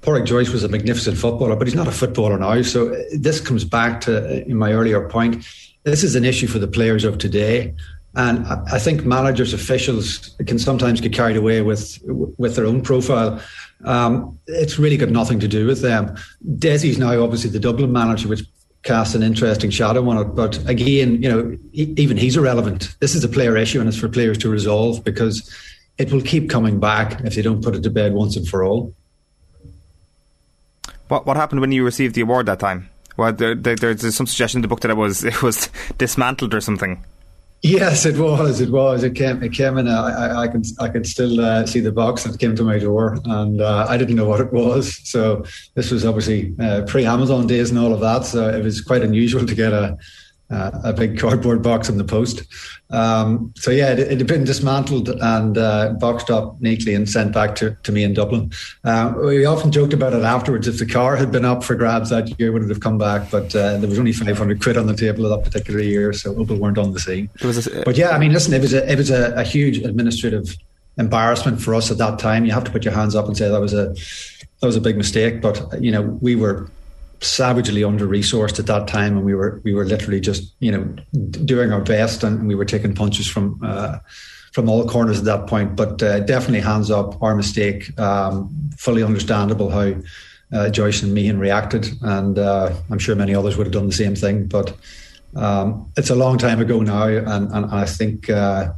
Pádraic 0.00 0.26
Joyce 0.26 0.50
was 0.50 0.64
a 0.64 0.68
magnificent 0.68 1.18
footballer, 1.18 1.54
but 1.54 1.66
he's 1.66 1.76
not 1.76 1.86
a 1.86 1.92
footballer 1.92 2.38
now. 2.38 2.62
So 2.62 2.88
this 3.16 3.40
comes 3.40 3.64
back 3.64 4.00
to, 4.02 4.44
in 4.48 4.56
my 4.56 4.72
earlier 4.72 5.06
point, 5.08 5.46
this 5.84 6.02
is 6.02 6.16
an 6.16 6.24
issue 6.24 6.46
for 6.46 6.58
the 6.58 6.66
players 6.66 7.04
of 7.04 7.18
today. 7.18 7.74
And 8.14 8.46
I 8.46 8.78
think 8.78 9.04
managers, 9.04 9.54
officials 9.54 10.34
can 10.46 10.58
sometimes 10.58 11.00
get 11.00 11.14
carried 11.14 11.36
away 11.36 11.62
with 11.62 11.98
with 12.36 12.56
their 12.56 12.66
own 12.66 12.82
profile. 12.82 13.40
Um, 13.84 14.38
it's 14.46 14.78
really 14.78 14.96
got 14.96 15.08
nothing 15.08 15.40
to 15.40 15.48
do 15.48 15.66
with 15.66 15.82
them. 15.82 16.16
Dessie's 16.58 16.98
now 16.98 17.22
obviously 17.22 17.50
the 17.50 17.60
Dublin 17.60 17.92
manager, 17.92 18.28
which 18.28 18.42
casts 18.82 19.14
an 19.14 19.22
interesting 19.22 19.70
shadow 19.70 20.08
on 20.08 20.18
it. 20.18 20.24
But 20.34 20.58
again, 20.68 21.22
you 21.22 21.28
know, 21.28 21.56
even 21.72 22.16
he's 22.16 22.36
irrelevant. 22.36 22.96
This 23.00 23.14
is 23.14 23.24
a 23.24 23.28
player 23.28 23.56
issue, 23.56 23.80
and 23.80 23.88
it's 23.88 23.98
for 23.98 24.08
players 24.08 24.38
to 24.38 24.48
resolve 24.48 25.04
because 25.04 25.50
it 25.98 26.12
will 26.12 26.22
keep 26.22 26.50
coming 26.50 26.80
back 26.80 27.20
if 27.24 27.34
they 27.34 27.42
don't 27.42 27.62
put 27.62 27.74
it 27.74 27.82
to 27.82 27.90
bed 27.90 28.14
once 28.14 28.36
and 28.36 28.48
for 28.48 28.64
all. 28.64 28.94
What 31.08 31.26
what 31.26 31.36
happened 31.36 31.60
when 31.60 31.72
you 31.72 31.84
received 31.84 32.14
the 32.14 32.22
award 32.22 32.46
that 32.46 32.60
time? 32.60 32.88
Well, 33.16 33.32
there, 33.32 33.54
there, 33.54 33.76
there's 33.76 34.14
some 34.14 34.26
suggestion 34.26 34.58
in 34.58 34.62
the 34.62 34.68
book 34.68 34.80
that 34.80 34.90
it 34.90 34.96
was 34.96 35.24
it 35.32 35.42
was 35.42 35.68
dismantled 35.98 36.54
or 36.54 36.60
something. 36.60 37.04
Yes, 37.62 38.04
it 38.06 38.18
was. 38.18 38.60
It 38.60 38.70
was. 38.70 39.04
It 39.04 39.14
came. 39.14 39.40
It 39.40 39.52
came 39.52 39.78
in. 39.78 39.86
A, 39.86 39.92
I, 39.92 40.42
I 40.42 40.48
can. 40.48 40.62
I 40.80 40.88
can 40.88 41.04
still 41.04 41.40
uh, 41.40 41.64
see 41.64 41.78
the 41.78 41.92
box 41.92 42.24
that 42.24 42.36
came 42.40 42.56
to 42.56 42.64
my 42.64 42.80
door, 42.80 43.18
and 43.24 43.60
uh, 43.60 43.86
I 43.88 43.96
didn't 43.96 44.16
know 44.16 44.28
what 44.28 44.40
it 44.40 44.52
was. 44.52 44.98
So 45.08 45.44
this 45.74 45.92
was 45.92 46.04
obviously 46.04 46.56
uh, 46.60 46.82
pre-Amazon 46.88 47.46
days 47.46 47.70
and 47.70 47.78
all 47.78 47.94
of 47.94 48.00
that. 48.00 48.24
So 48.24 48.48
it 48.48 48.64
was 48.64 48.80
quite 48.80 49.02
unusual 49.02 49.46
to 49.46 49.54
get 49.54 49.72
a 49.72 49.96
uh, 50.52 50.70
a 50.84 50.92
big 50.92 51.18
cardboard 51.18 51.62
box 51.62 51.88
in 51.88 51.98
the 51.98 52.04
post. 52.04 52.42
Um, 52.90 53.52
so 53.56 53.70
yeah, 53.70 53.92
it, 53.92 53.98
it, 54.00 54.18
had 54.18 54.26
been 54.26 54.44
dismantled 54.44 55.08
and 55.08 55.56
uh, 55.56 55.94
boxed 55.98 56.30
up 56.30 56.60
neatly 56.60 56.94
and 56.94 57.08
sent 57.08 57.32
back 57.32 57.54
to, 57.56 57.74
to 57.82 57.92
me 57.92 58.04
in 58.04 58.12
Dublin. 58.12 58.52
Uh, 58.84 59.14
we 59.16 59.46
often 59.46 59.72
joked 59.72 59.94
about 59.94 60.12
it 60.12 60.22
afterwards. 60.22 60.68
If 60.68 60.78
the 60.78 60.86
car 60.86 61.16
had 61.16 61.32
been 61.32 61.46
up 61.46 61.64
for 61.64 61.74
grabs 61.74 62.10
that 62.10 62.38
year, 62.38 62.52
would 62.52 62.62
it 62.62 62.68
have 62.68 62.80
come 62.80 62.98
back? 62.98 63.30
But 63.30 63.56
uh, 63.56 63.78
there 63.78 63.88
was 63.88 63.98
only 63.98 64.12
500 64.12 64.62
quid 64.62 64.76
on 64.76 64.86
the 64.86 64.96
table 64.96 65.28
that 65.30 65.42
particular 65.42 65.80
year, 65.80 66.12
so 66.12 66.34
people 66.34 66.56
weren't 66.56 66.78
on 66.78 66.92
the 66.92 67.00
scene. 67.00 67.30
A, 67.40 67.82
but 67.84 67.96
yeah, 67.96 68.10
I 68.10 68.18
mean, 68.18 68.32
listen, 68.32 68.52
it 68.52 68.60
was 68.60 68.74
a, 68.74 68.90
it 68.90 68.96
was 68.96 69.10
a, 69.10 69.32
a 69.34 69.44
huge 69.44 69.78
administrative 69.78 70.54
embarrassment 70.98 71.62
for 71.62 71.74
us 71.74 71.90
at 71.90 71.96
that 71.96 72.18
time. 72.18 72.44
You 72.44 72.52
have 72.52 72.64
to 72.64 72.70
put 72.70 72.84
your 72.84 72.92
hands 72.92 73.14
up 73.14 73.26
and 73.26 73.36
say 73.36 73.48
that 73.48 73.60
was 73.60 73.72
a 73.72 73.94
that 74.60 74.66
was 74.66 74.76
a 74.76 74.80
big 74.80 74.98
mistake. 74.98 75.40
But 75.40 75.82
you 75.82 75.90
know, 75.90 76.02
we 76.02 76.36
were 76.36 76.68
savagely 77.22 77.84
under 77.84 78.06
resourced 78.06 78.58
at 78.58 78.66
that 78.66 78.88
time, 78.88 79.16
and 79.16 79.24
we 79.24 79.34
were 79.34 79.60
we 79.64 79.74
were 79.74 79.84
literally 79.84 80.20
just 80.20 80.54
you 80.60 80.72
know 80.72 80.84
doing 81.44 81.72
our 81.72 81.80
best, 81.80 82.22
and 82.22 82.46
we 82.46 82.54
were 82.54 82.64
taking 82.64 82.94
punches 82.94 83.26
from 83.26 83.58
uh, 83.62 83.98
from 84.52 84.68
all 84.68 84.86
corners 84.86 85.18
at 85.18 85.24
that 85.24 85.46
point. 85.46 85.76
But 85.76 86.02
uh, 86.02 86.20
definitely 86.20 86.60
hands 86.60 86.90
up, 86.90 87.20
our 87.22 87.34
mistake. 87.34 87.98
Um, 87.98 88.70
fully 88.76 89.02
understandable 89.02 89.70
how 89.70 89.94
uh, 90.52 90.68
Joyce 90.70 91.02
and 91.02 91.14
Meehan 91.14 91.38
reacted, 91.38 91.88
and 92.02 92.38
uh, 92.38 92.72
I'm 92.90 92.98
sure 92.98 93.14
many 93.14 93.34
others 93.34 93.56
would 93.56 93.66
have 93.66 93.74
done 93.74 93.86
the 93.86 93.92
same 93.92 94.14
thing. 94.14 94.46
But 94.46 94.76
um, 95.36 95.90
it's 95.96 96.10
a 96.10 96.14
long 96.14 96.38
time 96.38 96.60
ago 96.60 96.80
now, 96.80 97.06
and, 97.06 97.50
and, 97.52 97.66
I 97.66 97.86
think 97.86 98.28
uh, 98.28 98.72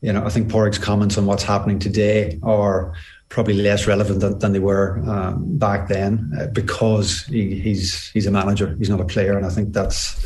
you 0.00 0.12
know 0.12 0.24
I 0.24 0.30
think 0.30 0.50
Pádraic's 0.50 0.78
comments 0.78 1.18
on 1.18 1.26
what's 1.26 1.42
happening 1.42 1.78
today 1.78 2.38
are 2.42 2.94
probably 3.28 3.54
less 3.54 3.86
relevant 3.86 4.20
than, 4.20 4.38
than 4.38 4.52
they 4.52 4.58
were 4.58 4.98
um, 5.06 5.58
back 5.58 5.88
then 5.88 6.32
uh, 6.40 6.46
because 6.46 7.24
he, 7.24 7.54
he's 7.60 8.08
he's 8.10 8.26
a 8.26 8.30
manager, 8.30 8.74
he's 8.78 8.90
not 8.90 9.00
a 9.00 9.04
player, 9.04 9.36
and 9.36 9.46
I 9.46 9.50
think 9.50 9.72
that's 9.72 10.16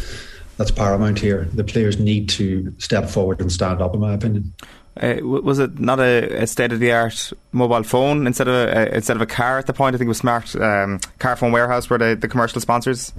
that's 0.57 0.71
paramount 0.71 1.19
here. 1.19 1.49
The 1.55 1.65
players 1.65 1.99
need 1.99 2.29
to 2.31 2.73
step 2.79 3.09
forward 3.09 3.41
and 3.41 3.51
stand 3.51 3.81
up, 3.81 3.95
in 3.95 4.01
my 4.01 4.13
opinion. 4.13 4.53
Uh, 5.01 5.17
was 5.23 5.59
it 5.59 5.81
not 5.81 5.99
a, 6.01 6.43
a 6.43 6.47
state 6.47 6.71
of 6.71 6.79
the 6.79 6.93
art 6.93 7.33
mobile 7.53 7.83
phone 7.83 8.27
instead 8.27 8.47
of 8.47 8.55
a, 8.55 8.95
instead 8.95 9.17
of 9.17 9.23
a 9.23 9.27
car 9.27 9.59
at 9.59 9.67
the 9.67 9.73
point? 9.73 9.95
I 9.95 9.99
think 9.99 10.07
it 10.07 10.11
was 10.11 10.19
smart 10.19 10.55
um, 10.57 10.99
Carphone 11.19 11.53
Warehouse 11.53 11.89
were 11.89 11.99
the, 11.99 12.15
the 12.15 12.29
commercial 12.29 12.61
sponsors. 12.61 13.13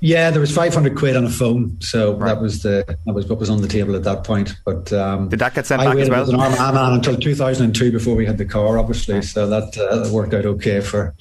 Yeah, 0.00 0.30
there 0.30 0.40
was 0.40 0.54
500 0.54 0.96
quid 0.96 1.16
on 1.16 1.24
a 1.24 1.30
phone, 1.30 1.80
so 1.80 2.14
right. 2.14 2.34
that 2.34 2.42
was 2.42 2.62
the 2.62 2.84
that 3.06 3.12
was 3.12 3.26
what 3.26 3.38
was 3.38 3.48
on 3.48 3.62
the 3.62 3.68
table 3.68 3.96
at 3.96 4.04
that 4.04 4.24
point. 4.24 4.54
But 4.64 4.92
um, 4.92 5.30
did 5.30 5.38
that 5.38 5.54
get 5.54 5.66
sent 5.66 5.80
I 5.80 5.86
back 5.86 5.96
as 5.98 6.10
well? 6.10 6.22
As 6.22 6.28
an 6.28 6.36
Armagh 6.36 6.94
until 6.94 7.16
2002 7.16 7.92
before 7.92 8.14
we 8.14 8.26
had 8.26 8.36
the 8.36 8.44
car, 8.44 8.78
obviously. 8.78 9.22
So 9.22 9.48
that, 9.48 9.76
uh, 9.78 10.12
worked 10.12 10.34
out 10.34 10.44
okay 10.44 10.80
for 10.80 11.14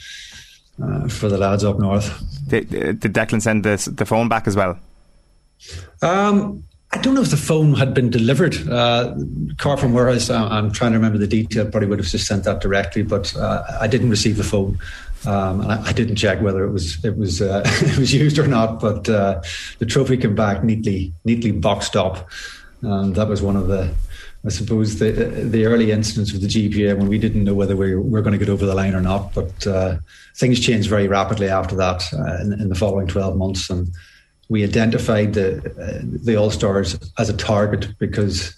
uh, 0.84 1.08
for 1.08 1.30
the 1.30 1.38
lads 1.38 1.64
up 1.64 1.80
north. 1.80 2.22
Did, 2.48 2.70
did 2.70 3.02
Declan 3.02 3.42
send 3.42 3.64
the 3.64 3.92
the 3.96 4.06
phone 4.06 4.28
back 4.28 4.46
as 4.46 4.58
well? 4.58 4.78
Um, 6.02 6.64
I 6.92 6.98
don't 7.00 7.14
know 7.14 7.22
if 7.22 7.30
the 7.30 7.38
phone 7.38 7.74
had 7.74 7.94
been 7.94 8.10
delivered. 8.10 8.56
Uh, 8.70 9.16
from 9.58 9.94
Warehouse, 9.94 10.30
I'm 10.30 10.72
trying 10.72 10.92
to 10.92 10.98
remember 10.98 11.18
the 11.18 11.28
detail, 11.28 11.70
probably 11.70 11.90
would 11.90 12.00
have 12.00 12.08
just 12.08 12.26
sent 12.26 12.46
that 12.46 12.62
directly, 12.62 13.04
but 13.04 13.36
uh, 13.36 13.64
I 13.82 13.88
didn't 13.88 14.10
receive 14.10 14.38
the 14.38 14.44
phone. 14.44 14.80
Um, 15.28 15.62
and 15.62 15.72
I, 15.72 15.88
I, 15.88 15.94
didn't 15.94 16.18
check 16.18 16.42
whether 16.42 16.64
it 16.64 16.72
was 16.72 17.04
it 17.04 17.18
was 17.18 17.42
uh, 17.42 17.64
it 17.66 17.98
was 17.98 18.14
used 18.14 18.38
or 18.38 18.48
not, 18.48 18.80
but 18.80 19.10
uh, 19.10 19.42
the 19.80 19.86
trophy 19.86 20.18
came 20.18 20.36
back 20.36 20.64
neatly 20.64 21.14
neatly 21.24 21.52
boxed 21.52 21.96
up, 21.96 22.30
and 22.82 23.16
that 23.16 23.28
was 23.28 23.42
one 23.42 23.56
of 23.56 23.68
the 23.68 23.94
I 24.46 24.50
suppose 24.50 25.00
the 25.00 25.12
the 25.12 25.66
early 25.66 25.92
incidents 25.92 26.32
with 26.32 26.42
the 26.42 26.48
GPA 26.48 26.98
when 26.98 27.08
we 27.08 27.18
didn't 27.18 27.44
know 27.44 27.56
whether 27.56 27.76
we 27.76 27.96
were 27.96 28.22
going 28.22 28.34
to 28.34 28.38
get 28.38 28.50
over 28.50 28.66
the 28.66 28.76
line 28.76 28.94
or 28.94 29.02
not. 29.02 29.34
But 29.34 29.66
uh, 29.66 29.98
things 30.36 30.60
changed 30.60 30.90
very 30.90 31.08
rapidly 31.08 31.50
after 31.50 31.76
that 31.78 32.04
uh, 32.14 32.42
in, 32.42 32.54
in, 32.54 32.70
the 32.70 32.76
following 32.76 33.08
twelve 33.08 33.36
months, 33.36 33.70
and 33.70 33.90
we 34.50 34.64
identified 34.64 35.34
the 35.34 35.58
uh, 35.82 36.02
the 36.04 36.36
All 36.36 36.52
Stars 36.52 37.00
as 37.18 37.30
a 37.30 37.36
target 37.36 37.98
because 37.98 38.56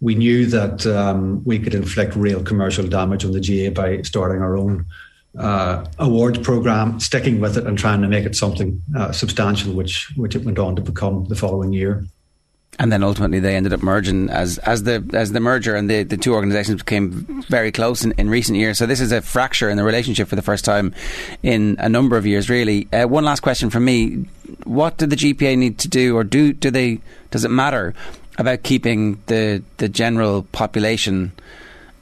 we 0.00 0.16
knew 0.16 0.46
that 0.46 0.84
um, 0.86 1.44
we 1.44 1.58
could 1.58 1.74
inflict 1.74 2.16
real 2.16 2.42
commercial 2.42 2.86
damage 2.86 3.24
on 3.24 3.32
the 3.32 3.40
GAA 3.40 3.70
by 3.70 4.02
starting 4.02 4.42
our 4.42 4.56
own 4.56 4.86
uh, 5.38 5.84
awards 5.98 6.38
program, 6.38 6.98
sticking 7.00 7.40
with 7.40 7.56
it 7.56 7.66
and 7.66 7.78
trying 7.78 8.02
to 8.02 8.08
make 8.08 8.24
it 8.24 8.34
something 8.34 8.82
uh, 8.96 9.12
substantial, 9.12 9.72
which 9.72 10.12
which 10.16 10.34
it 10.34 10.44
went 10.44 10.58
on 10.58 10.76
to 10.76 10.82
become 10.82 11.24
the 11.26 11.36
following 11.36 11.72
year. 11.72 12.04
And 12.78 12.90
then 12.90 13.02
ultimately 13.02 13.40
they 13.40 13.56
ended 13.56 13.72
up 13.72 13.82
merging 13.82 14.30
as 14.30 14.58
as 14.58 14.84
the 14.84 15.08
as 15.12 15.32
the 15.32 15.40
merger 15.40 15.76
and 15.76 15.88
the, 15.90 16.02
the 16.02 16.16
two 16.16 16.34
organisations 16.34 16.82
became 16.82 17.44
very 17.48 17.70
close 17.70 18.04
in, 18.04 18.12
in 18.12 18.30
recent 18.30 18.58
years. 18.58 18.78
So 18.78 18.86
this 18.86 19.00
is 19.00 19.12
a 19.12 19.20
fracture 19.20 19.68
in 19.68 19.76
the 19.76 19.84
relationship 19.84 20.28
for 20.28 20.36
the 20.36 20.42
first 20.42 20.64
time 20.64 20.94
in 21.42 21.76
a 21.78 21.88
number 21.88 22.16
of 22.16 22.26
years, 22.26 22.48
really. 22.48 22.88
Uh, 22.92 23.06
one 23.06 23.24
last 23.24 23.40
question 23.40 23.70
from 23.70 23.84
me: 23.84 24.26
What 24.64 24.96
do 24.96 25.06
the 25.06 25.16
GPA 25.16 25.58
need 25.58 25.78
to 25.80 25.88
do, 25.88 26.16
or 26.16 26.24
do 26.24 26.52
do 26.52 26.70
they? 26.70 27.00
Does 27.30 27.44
it 27.44 27.50
matter 27.50 27.94
about 28.38 28.62
keeping 28.62 29.22
the 29.26 29.62
the 29.76 29.88
general 29.88 30.44
population? 30.52 31.32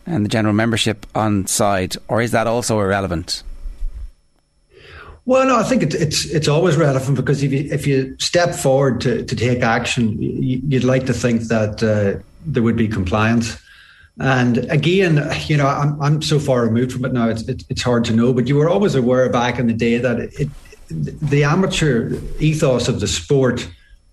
And 0.08 0.24
the 0.24 0.28
general 0.28 0.54
membership 0.54 1.06
on 1.14 1.46
side, 1.46 1.96
or 2.08 2.20
is 2.20 2.32
that 2.32 2.46
also 2.46 2.80
irrelevant? 2.80 3.42
Well, 5.28 5.46
no, 5.46 5.58
I 5.58 5.62
think 5.62 5.82
it's 5.82 5.94
it's 5.94 6.24
it's 6.24 6.48
always 6.48 6.76
relevant 6.76 7.14
because 7.14 7.42
if 7.42 7.52
you 7.52 7.68
if 7.70 7.86
you 7.86 8.16
step 8.18 8.54
forward 8.54 9.02
to, 9.02 9.24
to 9.24 9.36
take 9.36 9.60
action, 9.60 10.16
you'd 10.18 10.84
like 10.84 11.04
to 11.04 11.12
think 11.12 11.42
that 11.48 11.82
uh, 11.82 12.22
there 12.46 12.62
would 12.62 12.76
be 12.76 12.88
compliance. 12.88 13.58
And 14.20 14.58
again, 14.70 15.30
you 15.46 15.58
know, 15.58 15.66
I'm 15.66 16.00
I'm 16.00 16.22
so 16.22 16.38
far 16.38 16.62
removed 16.62 16.92
from 16.92 17.04
it 17.04 17.12
now; 17.12 17.28
it's 17.28 17.42
it's 17.46 17.82
hard 17.82 18.06
to 18.06 18.14
know. 18.14 18.32
But 18.32 18.48
you 18.48 18.56
were 18.56 18.70
always 18.70 18.94
aware 18.94 19.28
back 19.28 19.58
in 19.58 19.66
the 19.66 19.74
day 19.74 19.98
that 19.98 20.18
it, 20.18 20.48
the 20.88 21.44
amateur 21.44 22.18
ethos 22.40 22.88
of 22.88 23.00
the 23.00 23.06
sport 23.06 23.68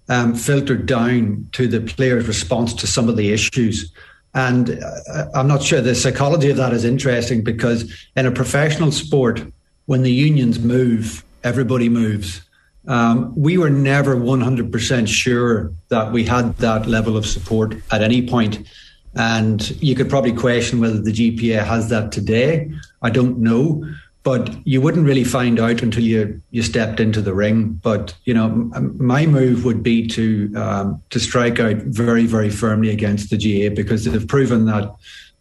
um, 0.10 0.36
filtered 0.36 0.86
down 0.86 1.48
to 1.54 1.68
the 1.68 1.80
players' 1.80 2.28
response 2.28 2.74
to 2.74 2.88
some 2.88 3.08
of 3.08 3.16
the 3.16 3.32
issues. 3.32 3.90
And 4.36 4.84
uh, 4.84 5.30
I'm 5.34 5.48
not 5.48 5.64
sure 5.64 5.82
the 5.82 5.96
psychology 5.96 6.50
of 6.50 6.58
that 6.58 6.74
is 6.74 6.84
interesting 6.84 7.44
because 7.44 7.92
in 8.16 8.26
a 8.26 8.32
professional 8.32 8.92
sport, 8.92 9.42
when 9.86 10.04
the 10.04 10.12
unions 10.12 10.60
move, 10.60 11.24
everybody 11.44 11.90
moves. 11.90 12.42
Um, 12.88 13.34
we 13.36 13.58
were 13.58 13.70
never 13.70 14.16
100% 14.16 15.08
sure 15.08 15.72
that 15.88 16.12
we 16.12 16.24
had 16.24 16.58
that 16.58 16.86
level 16.86 17.18
of 17.18 17.26
support 17.26 17.76
at 17.92 18.04
any 18.04 18.28
point. 18.28 18.68
And 19.16 19.70
you 19.82 19.96
could 19.96 20.10
probably 20.10 20.34
question 20.34 20.82
whether 20.82 21.00
the 21.00 21.12
GPA 21.12 21.64
has 21.64 21.90
that 21.90 22.12
today. 22.12 22.70
I 23.02 23.10
don't 23.10 23.40
know 23.40 23.86
but 24.26 24.50
you 24.66 24.82
wouldn't 24.82 25.06
really 25.06 25.24
find 25.24 25.60
out 25.60 25.84
until 25.84 26.04
you 26.04 26.42
you 26.50 26.64
stepped 26.64 27.00
into 27.00 27.22
the 27.22 27.34
ring. 27.34 27.80
But 27.84 28.16
you 28.26 28.34
know, 28.34 28.50
my 28.98 29.28
move 29.28 29.64
would 29.66 29.84
be 29.84 30.08
to 30.08 30.52
um, 30.58 31.02
to 31.12 31.20
strike 31.20 31.60
out 31.60 31.78
very 31.78 32.26
very 32.26 32.50
firmly 32.50 32.90
against 32.90 33.30
the 33.30 33.38
GAA 33.38 33.74
because 33.74 34.04
they've 34.04 34.28
proven 34.28 34.66
that 34.66 34.94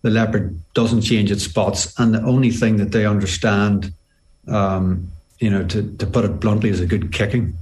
the 0.02 0.10
leopard 0.10 0.60
doesn't 0.74 1.00
change 1.00 1.32
its 1.32 1.44
spots, 1.44 1.98
and 1.98 2.14
the 2.14 2.22
only 2.22 2.50
thing 2.50 2.76
that 2.76 2.92
they 2.92 3.06
understand, 3.06 3.90
um, 4.48 5.10
you 5.40 5.48
know, 5.48 5.64
to 5.64 5.82
to 5.96 6.06
put 6.06 6.26
it 6.26 6.38
bluntly, 6.38 6.68
is 6.68 6.80
a 6.80 6.86
good 6.86 7.10
kicking. 7.10 7.56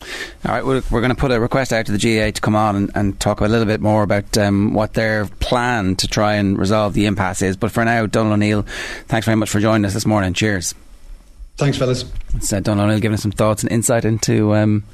All 0.00 0.52
right, 0.52 0.64
we're, 0.64 0.82
we're 0.90 1.00
going 1.00 1.14
to 1.14 1.20
put 1.20 1.30
a 1.30 1.38
request 1.38 1.72
out 1.72 1.86
to 1.86 1.92
the 1.92 1.98
GAA 1.98 2.30
to 2.30 2.40
come 2.40 2.56
on 2.56 2.74
and, 2.74 2.90
and 2.94 3.20
talk 3.20 3.40
a 3.40 3.46
little 3.46 3.66
bit 3.66 3.80
more 3.80 4.02
about 4.02 4.36
um, 4.38 4.72
what 4.72 4.94
their 4.94 5.26
plan 5.26 5.96
to 5.96 6.08
try 6.08 6.34
and 6.34 6.58
resolve 6.58 6.94
the 6.94 7.06
impasse 7.06 7.42
is. 7.42 7.56
But 7.56 7.70
for 7.70 7.84
now, 7.84 8.06
Donal 8.06 8.32
O'Neill, 8.32 8.62
thanks 9.06 9.26
very 9.26 9.36
much 9.36 9.50
for 9.50 9.60
joining 9.60 9.84
us 9.84 9.92
this 9.92 10.06
morning. 10.06 10.32
Cheers. 10.32 10.74
Thanks, 11.56 11.76
fellas. 11.76 12.10
It's 12.34 12.52
uh, 12.52 12.60
Donal 12.60 12.86
O'Neill 12.86 13.00
giving 13.00 13.14
us 13.14 13.22
some 13.22 13.32
thoughts 13.32 13.62
and 13.62 13.70
insight 13.70 14.06
into 14.06 14.54
um, 14.54 14.84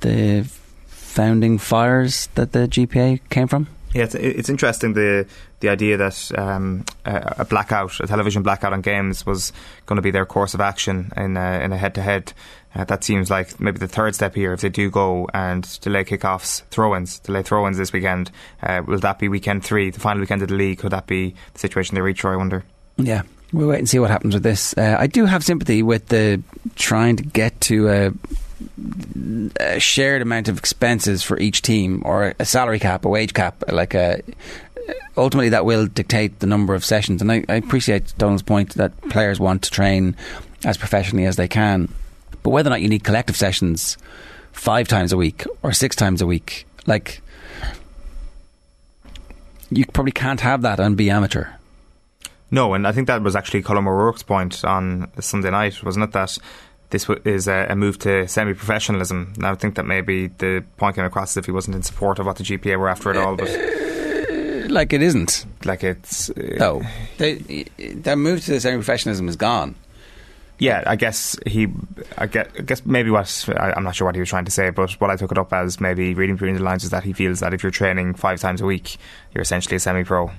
the 0.00 0.46
founding 0.86 1.56
fires 1.56 2.28
that 2.34 2.52
the 2.52 2.68
GPA 2.68 3.20
came 3.30 3.48
from. 3.48 3.68
Yeah, 3.94 4.02
it's, 4.02 4.14
it's 4.16 4.48
interesting 4.48 4.92
the 4.92 5.26
the 5.60 5.68
idea 5.68 5.96
that 5.96 6.32
um, 6.36 6.84
a, 7.04 7.44
blackout, 7.44 8.00
a 8.00 8.06
television 8.06 8.42
blackout 8.42 8.72
on 8.72 8.82
games, 8.82 9.24
was 9.24 9.52
going 9.86 9.96
to 9.96 10.02
be 10.02 10.10
their 10.10 10.26
course 10.26 10.52
of 10.52 10.60
action 10.60 11.12
in 11.16 11.36
a, 11.36 11.60
in 11.60 11.72
a 11.72 11.78
head 11.78 11.94
to 11.94 12.02
head. 12.02 12.32
That 12.74 13.04
seems 13.04 13.30
like 13.30 13.60
maybe 13.60 13.78
the 13.78 13.86
third 13.86 14.16
step 14.16 14.34
here. 14.34 14.52
If 14.52 14.62
they 14.62 14.68
do 14.68 14.90
go 14.90 15.28
and 15.32 15.62
delay 15.80 16.04
kickoffs, 16.04 16.64
throw-ins, 16.64 17.20
delay 17.20 17.44
throw-ins 17.44 17.78
this 17.78 17.92
weekend, 17.92 18.32
uh, 18.62 18.82
will 18.84 18.98
that 18.98 19.20
be 19.20 19.28
weekend 19.28 19.64
three, 19.64 19.90
the 19.90 20.00
final 20.00 20.20
weekend 20.20 20.42
of 20.42 20.48
the 20.48 20.56
league? 20.56 20.80
Could 20.80 20.90
that 20.90 21.06
be 21.06 21.36
the 21.52 21.58
situation 21.60 21.94
they 21.94 22.00
reach? 22.00 22.24
I 22.24 22.34
wonder. 22.36 22.64
Yeah, 22.96 23.22
we'll 23.52 23.68
wait 23.68 23.78
and 23.78 23.88
see 23.88 24.00
what 24.00 24.10
happens 24.10 24.34
with 24.34 24.42
this. 24.42 24.76
Uh, 24.76 24.96
I 24.98 25.06
do 25.06 25.24
have 25.24 25.44
sympathy 25.44 25.84
with 25.84 26.08
the 26.08 26.42
trying 26.74 27.16
to 27.16 27.22
get 27.22 27.60
to 27.62 27.88
a, 27.88 28.12
a, 29.56 29.80
shared 29.80 30.22
amount 30.22 30.48
of 30.48 30.58
expenses 30.58 31.22
for 31.22 31.38
each 31.38 31.62
team, 31.62 32.02
or 32.04 32.34
a 32.38 32.44
salary 32.44 32.78
cap, 32.78 33.04
a 33.04 33.08
wage 33.08 33.34
cap, 33.34 33.62
like 33.70 33.94
a. 33.94 34.22
Ultimately, 35.16 35.50
that 35.50 35.64
will 35.64 35.86
dictate 35.86 36.40
the 36.40 36.46
number 36.46 36.74
of 36.74 36.84
sessions, 36.84 37.22
and 37.22 37.30
I, 37.30 37.44
I 37.48 37.54
appreciate 37.54 38.12
Donal's 38.18 38.42
point 38.42 38.74
that 38.74 39.00
players 39.08 39.40
want 39.40 39.62
to 39.62 39.70
train 39.70 40.16
as 40.64 40.76
professionally 40.76 41.24
as 41.24 41.36
they 41.36 41.48
can. 41.48 41.88
But 42.42 42.50
whether 42.50 42.68
or 42.68 42.70
not 42.70 42.82
you 42.82 42.88
need 42.88 43.04
collective 43.04 43.36
sessions 43.36 43.96
five 44.52 44.88
times 44.88 45.12
a 45.12 45.16
week 45.16 45.44
or 45.62 45.72
six 45.72 45.96
times 45.96 46.20
a 46.20 46.26
week, 46.26 46.66
like 46.86 47.22
you 49.70 49.84
probably 49.86 50.12
can't 50.12 50.40
have 50.40 50.62
that 50.62 50.80
and 50.80 50.96
be 50.96 51.10
amateur. 51.10 51.46
No, 52.50 52.74
and 52.74 52.86
I 52.86 52.92
think 52.92 53.08
that 53.08 53.22
was 53.22 53.34
actually 53.34 53.62
Colm 53.62 53.88
O'Rourke's 53.88 54.22
point 54.22 54.64
on 54.64 55.10
Sunday 55.18 55.50
night, 55.50 55.82
wasn't 55.82 56.04
it? 56.04 56.12
That 56.12 56.38
this 56.94 57.10
is 57.24 57.48
a, 57.48 57.74
move 57.74 57.98
to 57.98 58.28
semi-professionalism. 58.28 59.34
Now, 59.36 59.50
I 59.50 59.54
think 59.56 59.74
that 59.74 59.84
maybe 59.84 60.28
the 60.28 60.64
point 60.76 60.94
came 60.94 61.04
across 61.04 61.32
as 61.32 61.38
if 61.38 61.46
he 61.46 61.50
wasn't 61.50 61.74
in 61.74 61.82
support 61.82 62.20
of 62.20 62.26
what 62.26 62.36
the 62.36 62.44
GPA 62.44 62.78
were 62.78 62.88
after 62.88 63.10
at 63.10 63.16
all, 63.16 63.34
but 63.34 63.48
uh, 63.48 64.68
like 64.68 64.92
it 64.92 65.02
isn't. 65.02 65.44
Like 65.64 65.82
it's 65.82 66.30
uh, 66.30 66.56
no. 66.56 66.82
The, 67.18 67.66
the 68.00 68.14
move 68.14 68.44
to 68.44 68.60
semi-professionalism 68.60 69.26
is 69.28 69.34
gone. 69.34 69.74
Yeah, 70.60 70.84
I 70.86 70.94
guess 70.94 71.36
he. 71.44 71.66
I 72.16 72.28
guess, 72.28 72.46
I 72.56 72.62
guess 72.62 72.86
maybe 72.86 73.10
what 73.10 73.48
I, 73.56 73.76
am 73.76 73.82
not 73.82 73.96
sure 73.96 74.06
what 74.06 74.14
he 74.14 74.20
was 74.20 74.28
trying 74.28 74.44
to 74.44 74.52
say, 74.52 74.70
but 74.70 74.92
what 75.00 75.10
I 75.10 75.16
took 75.16 75.32
it 75.32 75.38
up 75.38 75.52
as 75.52 75.80
maybe 75.80 76.14
reading 76.14 76.36
between 76.36 76.54
the 76.54 76.62
lines 76.62 76.84
is 76.84 76.90
that 76.90 77.02
he 77.02 77.12
feels 77.12 77.40
that 77.40 77.52
if 77.52 77.64
you're 77.64 77.72
training 77.72 78.14
five 78.14 78.38
times 78.38 78.60
a 78.60 78.66
week, 78.66 78.98
you're 79.34 79.42
essentially 79.42 79.76
a 79.76 79.80
semi-pro. 79.80 80.30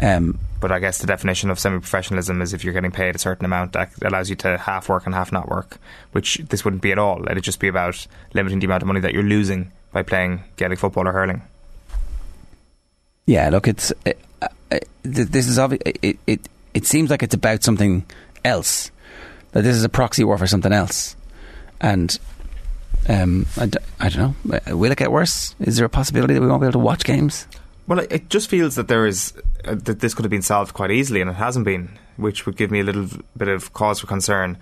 Um, 0.00 0.38
but 0.64 0.72
I 0.72 0.78
guess 0.78 0.96
the 0.96 1.06
definition 1.06 1.50
of 1.50 1.58
semi-professionalism 1.58 2.40
is 2.40 2.54
if 2.54 2.64
you're 2.64 2.72
getting 2.72 2.90
paid 2.90 3.14
a 3.14 3.18
certain 3.18 3.44
amount 3.44 3.74
that 3.74 3.92
allows 4.00 4.30
you 4.30 4.36
to 4.36 4.56
half 4.56 4.88
work 4.88 5.04
and 5.04 5.14
half 5.14 5.30
not 5.30 5.50
work, 5.50 5.76
which 6.12 6.36
this 6.48 6.64
wouldn't 6.64 6.80
be 6.80 6.90
at 6.90 6.98
all. 6.98 7.22
It'd 7.28 7.44
just 7.44 7.60
be 7.60 7.68
about 7.68 8.06
limiting 8.32 8.60
the 8.60 8.64
amount 8.64 8.82
of 8.82 8.86
money 8.86 9.00
that 9.00 9.12
you're 9.12 9.22
losing 9.22 9.72
by 9.92 10.02
playing 10.02 10.42
Gaelic 10.56 10.78
football 10.78 11.06
or 11.06 11.12
hurling. 11.12 11.42
Yeah, 13.26 13.50
look, 13.50 13.68
it's 13.68 13.92
uh, 14.06 14.12
uh, 14.40 14.78
this 15.02 15.46
is 15.46 15.58
obvious. 15.58 15.82
It, 15.84 16.18
it 16.26 16.40
it 16.72 16.86
seems 16.86 17.10
like 17.10 17.22
it's 17.22 17.34
about 17.34 17.62
something 17.62 18.06
else. 18.42 18.90
That 19.52 19.64
this 19.64 19.76
is 19.76 19.84
a 19.84 19.90
proxy 19.90 20.24
war 20.24 20.38
for 20.38 20.46
something 20.46 20.72
else, 20.72 21.14
and 21.82 22.18
um, 23.06 23.44
I 23.58 23.66
d- 23.66 23.78
I 24.00 24.08
don't 24.08 24.42
know. 24.46 24.60
Uh, 24.66 24.78
will 24.78 24.92
it 24.92 24.96
get 24.96 25.12
worse? 25.12 25.54
Is 25.60 25.76
there 25.76 25.84
a 25.84 25.90
possibility 25.90 26.32
that 26.32 26.40
we 26.40 26.46
won't 26.46 26.62
be 26.62 26.68
able 26.68 26.72
to 26.72 26.78
watch 26.78 27.04
games? 27.04 27.46
Well, 27.86 27.98
it 27.98 28.30
just 28.30 28.48
feels 28.48 28.76
that 28.76 28.88
there 28.88 29.06
is 29.06 29.34
uh, 29.64 29.74
that 29.74 30.00
this 30.00 30.14
could 30.14 30.24
have 30.24 30.30
been 30.30 30.42
solved 30.42 30.74
quite 30.74 30.90
easily, 30.90 31.20
and 31.20 31.30
it 31.30 31.34
hasn't 31.34 31.64
been, 31.64 31.98
which 32.16 32.46
would 32.46 32.56
give 32.56 32.70
me 32.70 32.80
a 32.80 32.84
little 32.84 33.08
bit 33.36 33.48
of 33.48 33.72
cause 33.72 34.00
for 34.00 34.06
concern. 34.06 34.56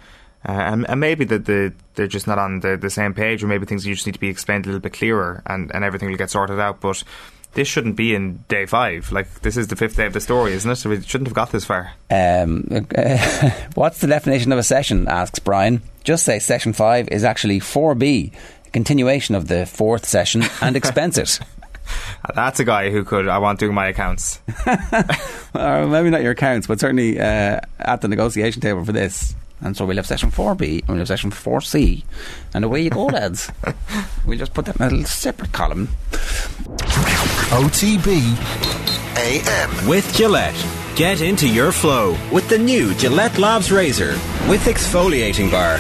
Uh, 0.45 0.53
and, 0.53 0.91
and, 0.91 0.99
maybe 0.99 1.25
that 1.25 1.45
the, 1.45 1.73
they're 1.95 2.09
just 2.09 2.27
not 2.27 2.37
on 2.37 2.61
the, 2.61 2.77
the 2.77 2.91
same 2.91 3.15
page, 3.15 3.45
or 3.45 3.47
maybe 3.47 3.65
things 3.65 3.85
just 3.85 4.07
need 4.07 4.13
to 4.13 4.19
be 4.19 4.29
explained 4.29 4.65
a 4.65 4.69
little 4.69 4.81
bit 4.81 4.93
clearer, 4.93 5.41
and, 5.47 5.73
and 5.73 5.85
everything 5.85 6.11
will 6.11 6.17
get 6.17 6.31
sorted 6.31 6.59
out. 6.59 6.81
But 6.81 7.05
this 7.55 7.69
shouldn't 7.69 7.97
be 7.97 8.15
in 8.15 8.45
day 8.49 8.67
five. 8.67 9.13
Like 9.13 9.43
this 9.43 9.57
is 9.57 9.69
the 9.69 9.77
fifth 9.77 9.97
day 9.97 10.07
of 10.07 10.13
the 10.13 10.21
story, 10.21 10.53
isn't 10.53 10.71
it? 10.71 10.77
So 10.77 10.91
we 10.91 11.01
shouldn't 11.01 11.29
have 11.29 11.35
got 11.35 11.53
this 11.53 11.65
far. 11.65 11.93
Um, 12.11 12.87
uh, 12.97 13.51
what's 13.75 14.01
the 14.01 14.07
definition 14.07 14.53
of 14.53 14.59
a 14.59 14.63
session? 14.63 15.07
Asks 15.09 15.39
Brian. 15.39 15.83
Just 16.05 16.25
say 16.25 16.39
session 16.39 16.73
five 16.73 17.09
is 17.09 17.25
actually 17.25 17.61
four 17.61 17.95
B, 17.95 18.33
continuation 18.73 19.35
of 19.35 19.49
the 19.49 19.67
fourth 19.67 20.07
session, 20.07 20.43
and 20.61 20.77
expense 20.77 21.19
it. 21.19 21.39
That's 22.35 22.61
a 22.61 22.65
guy 22.65 22.91
who 22.91 23.05
could. 23.05 23.29
I 23.29 23.39
want 23.39 23.59
doing 23.59 23.75
my 23.75 23.89
accounts. 23.89 24.41
well, 25.55 25.89
maybe 25.89 26.11
not 26.11 26.23
your 26.23 26.33
accounts, 26.33 26.67
but 26.67 26.81
certainly 26.81 27.19
uh, 27.21 27.61
at 27.79 28.01
the 28.01 28.09
negotiation 28.09 28.61
table 28.61 28.85
for 28.85 28.93
this. 28.93 29.35
And 29.61 29.77
so 29.77 29.85
we'll 29.87 29.97
have 29.97 30.07
session 30.07 30.31
4B 30.33 30.81
and 30.81 30.89
we'll 30.89 30.99
have 30.99 31.09
session 31.09 31.31
4C. 31.31 32.03
And 32.53 32.65
away 32.65 32.83
you 32.83 32.91
go, 32.91 33.07
lads. 33.13 33.51
we'll 34.27 34.39
just 34.39 34.55
put 34.55 34.65
that 34.67 34.77
in 34.77 34.83
a 34.83 34.89
little 34.89 35.05
separate 35.05 35.53
column. 35.53 35.89
OTB 37.53 38.37
AM. 39.17 39.89
With 39.89 40.13
Gillette. 40.15 40.67
Get 40.97 41.21
into 41.21 41.49
your 41.49 41.73
flow 41.73 42.17
with 42.33 42.49
the 42.49 42.59
new 42.59 42.95
Gillette 42.95 43.39
Labs 43.39 43.71
Razor 43.71 44.13
with 44.49 44.65
exfoliating 44.65 45.51
bar. 45.51 45.79